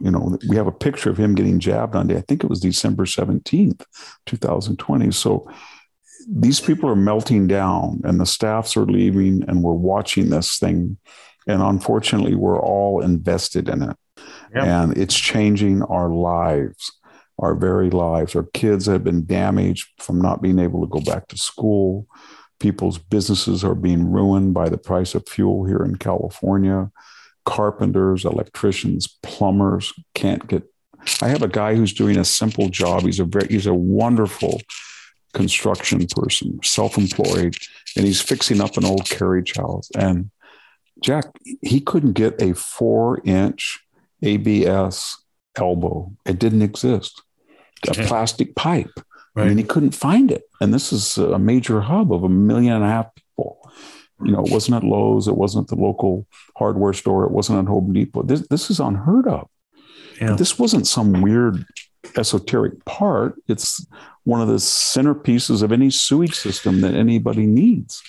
[0.00, 2.50] You know, we have a picture of him getting jabbed on day, I think it
[2.50, 3.84] was December 17th,
[4.26, 5.12] 2020.
[5.12, 5.48] So
[6.28, 10.96] these people are melting down and the staffs are leaving and we're watching this thing
[11.46, 13.96] and unfortunately, we're all invested in it.
[14.54, 14.64] Yep.
[14.64, 16.92] And it's changing our lives,
[17.38, 18.36] our very lives.
[18.36, 22.06] Our kids have been damaged from not being able to go back to school.
[22.60, 26.90] People's businesses are being ruined by the price of fuel here in California.
[27.44, 30.62] Carpenters, electricians, plumbers can't get.
[31.20, 33.02] I have a guy who's doing a simple job.
[33.02, 34.60] He's a very, he's a wonderful
[35.32, 37.56] construction person, self-employed,
[37.96, 39.88] and he's fixing up an old carriage house.
[39.96, 40.30] And
[41.02, 41.26] Jack,
[41.60, 43.80] he couldn't get a four inch
[44.22, 45.18] ABS
[45.56, 46.12] elbow.
[46.24, 47.22] It didn't exist.
[47.88, 48.92] A plastic pipe.
[49.34, 49.44] Right.
[49.44, 50.44] I mean, he couldn't find it.
[50.60, 53.70] And this is a major hub of a million and a half people.
[54.22, 54.54] You know, it hmm.
[54.54, 56.26] wasn't at Lowe's, it wasn't at the local
[56.56, 58.22] hardware store, it wasn't at Home Depot.
[58.22, 59.48] This, this is unheard of.
[60.20, 60.34] Yeah.
[60.34, 61.64] This wasn't some weird
[62.16, 63.34] esoteric part.
[63.48, 63.84] It's
[64.24, 68.02] one of the centerpieces of any sewage system that anybody needs.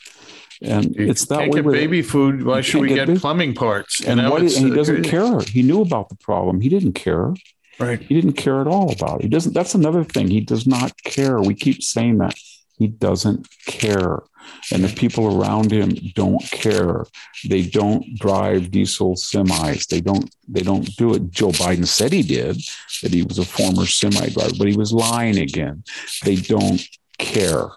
[0.64, 1.62] And you it's that way.
[1.62, 2.44] Get baby food.
[2.44, 4.04] Why should we get, get plumbing parts?
[4.04, 5.42] And, what, and he doesn't care.
[5.42, 6.62] He knew about the problem.
[6.62, 7.34] He didn't care.
[7.80, 8.02] Right.
[8.02, 9.24] He didn't care at all about it.
[9.24, 9.54] He doesn't.
[9.54, 10.30] That's another thing.
[10.30, 11.42] He does not care.
[11.42, 12.36] We keep saying that.
[12.78, 14.24] He doesn't care.
[14.72, 17.06] And the people around him don't care.
[17.48, 19.88] They don't drive diesel semis.
[19.88, 21.32] They don't, they don't do it.
[21.32, 22.58] Joe Biden said he did,
[23.02, 25.84] that he was a former semi driver, but he was lying again.
[26.24, 26.82] They don't
[27.18, 27.68] care.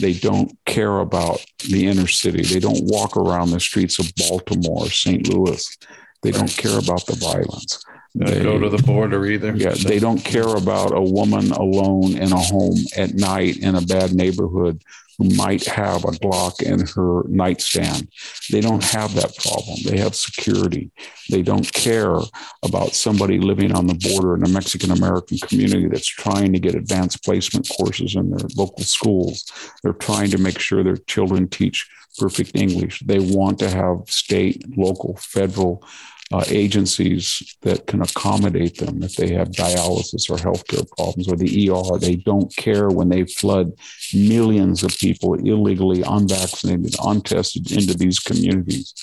[0.00, 2.42] They don't care about the inner city.
[2.42, 5.28] They don't walk around the streets of Baltimore, St.
[5.28, 5.76] Louis.
[6.22, 7.84] They don't care about the violence.
[8.14, 9.54] They go to the border either.
[9.56, 13.80] Yeah, they don't care about a woman alone in a home at night in a
[13.80, 14.82] bad neighborhood
[15.18, 18.08] who might have a Glock in her nightstand.
[18.50, 19.78] They don't have that problem.
[19.84, 20.90] They have security.
[21.30, 22.18] They don't care
[22.62, 26.74] about somebody living on the border in a Mexican American community that's trying to get
[26.74, 29.44] advanced placement courses in their local schools.
[29.82, 31.88] They're trying to make sure their children teach
[32.18, 33.00] perfect English.
[33.00, 35.84] They want to have state, local, federal
[36.32, 41.70] uh, agencies that can accommodate them if they have dialysis or healthcare problems or the
[41.70, 41.98] ER.
[41.98, 43.72] They don't care when they flood
[44.14, 48.94] millions of people illegally, unvaccinated, untested into these communities.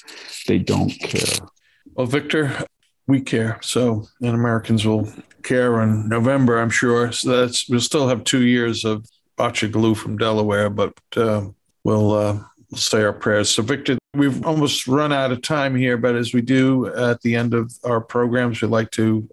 [0.48, 1.48] They don't care.
[1.94, 2.66] Well, Victor,
[3.08, 3.60] we care.
[3.62, 5.12] So, and Americans will
[5.44, 7.12] care in November, I'm sure.
[7.12, 9.06] So that's we'll still have two years of
[9.38, 11.48] Bacha glue from Delaware, but uh,
[11.84, 12.40] we'll, uh,
[12.76, 13.50] say our prayers.
[13.50, 17.36] So, Victor, we've almost run out of time here, but as we do at the
[17.36, 19.30] end of our programs, we'd like to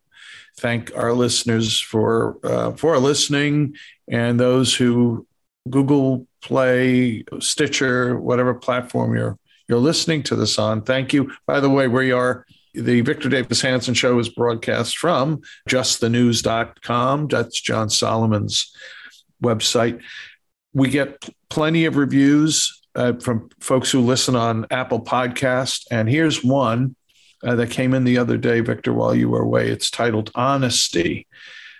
[0.58, 3.76] thank our listeners for uh, for listening
[4.08, 5.26] and those who
[5.70, 10.82] Google Play, Stitcher, whatever platform you're you're listening to this on.
[10.82, 11.32] Thank you.
[11.46, 17.28] By the way, we are the Victor Davis Hanson show is broadcast from justthenews.com.
[17.28, 18.72] That's John Solomon's
[19.42, 20.00] website.
[20.72, 25.86] We get plenty of reviews uh, from folks who listen on Apple Podcast.
[25.90, 26.96] And here's one
[27.44, 29.68] uh, that came in the other day, Victor, while you were away.
[29.68, 31.28] It's titled Honesty.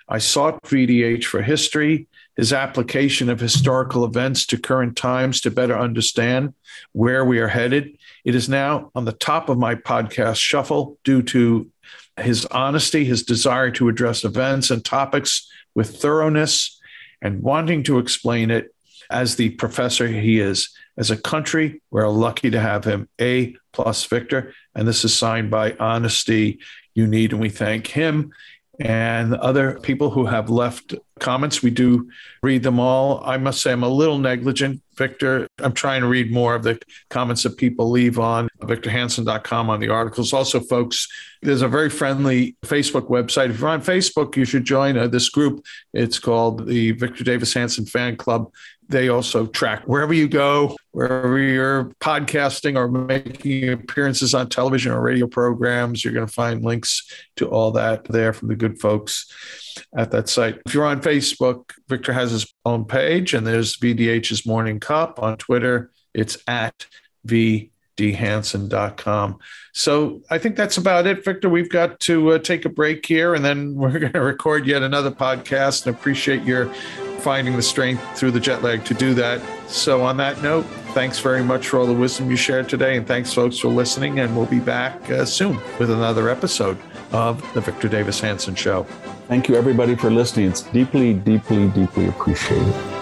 [0.07, 2.07] I sought VDH for history,
[2.37, 6.53] his application of historical events to current times to better understand
[6.93, 7.97] where we are headed.
[8.23, 11.69] It is now on the top of my podcast shuffle due to
[12.15, 16.79] his honesty, his desire to address events and topics with thoroughness,
[17.21, 18.73] and wanting to explain it
[19.09, 20.69] as the professor he is.
[20.99, 23.07] As a country, we're lucky to have him.
[23.21, 24.53] A plus Victor.
[24.75, 26.59] And this is signed by Honesty
[26.93, 27.31] You Need.
[27.31, 28.33] And we thank him
[28.79, 31.61] and other people who have left comments.
[31.61, 32.09] We do
[32.41, 33.21] read them all.
[33.25, 35.47] I must say, I'm a little negligent, Victor.
[35.57, 36.79] I'm trying to read more of the
[37.09, 40.31] comments that people leave on victorhanson.com on the articles.
[40.31, 41.09] Also, folks,
[41.41, 43.49] there's a very friendly Facebook website.
[43.49, 45.65] If you're on Facebook, you should join uh, this group.
[45.93, 48.49] It's called the Victor Davis Hanson Fan Club
[48.89, 54.99] they also track wherever you go, wherever you're podcasting or making appearances on television or
[55.01, 56.03] radio programs.
[56.03, 59.31] You're going to find links to all that there from the good folks
[59.95, 60.59] at that site.
[60.65, 65.37] If you're on Facebook, Victor has his own page, and there's VDH's Morning Cup on
[65.37, 65.91] Twitter.
[66.15, 66.87] It's at
[67.27, 69.37] vdhanson.com.
[69.73, 71.47] So I think that's about it, Victor.
[71.47, 74.81] We've got to uh, take a break here, and then we're going to record yet
[74.81, 75.85] another podcast.
[75.85, 76.73] And appreciate your
[77.19, 79.41] finding the strength through the jet lag to do that.
[79.69, 82.97] So, on that note, thanks very much for all the wisdom you shared today.
[82.97, 84.19] And thanks, folks, for listening.
[84.19, 86.77] And we'll be back uh, soon with another episode
[87.11, 88.83] of The Victor Davis Hanson Show.
[89.27, 90.49] Thank you, everybody, for listening.
[90.49, 92.98] It's deeply, deeply, deeply appreciated.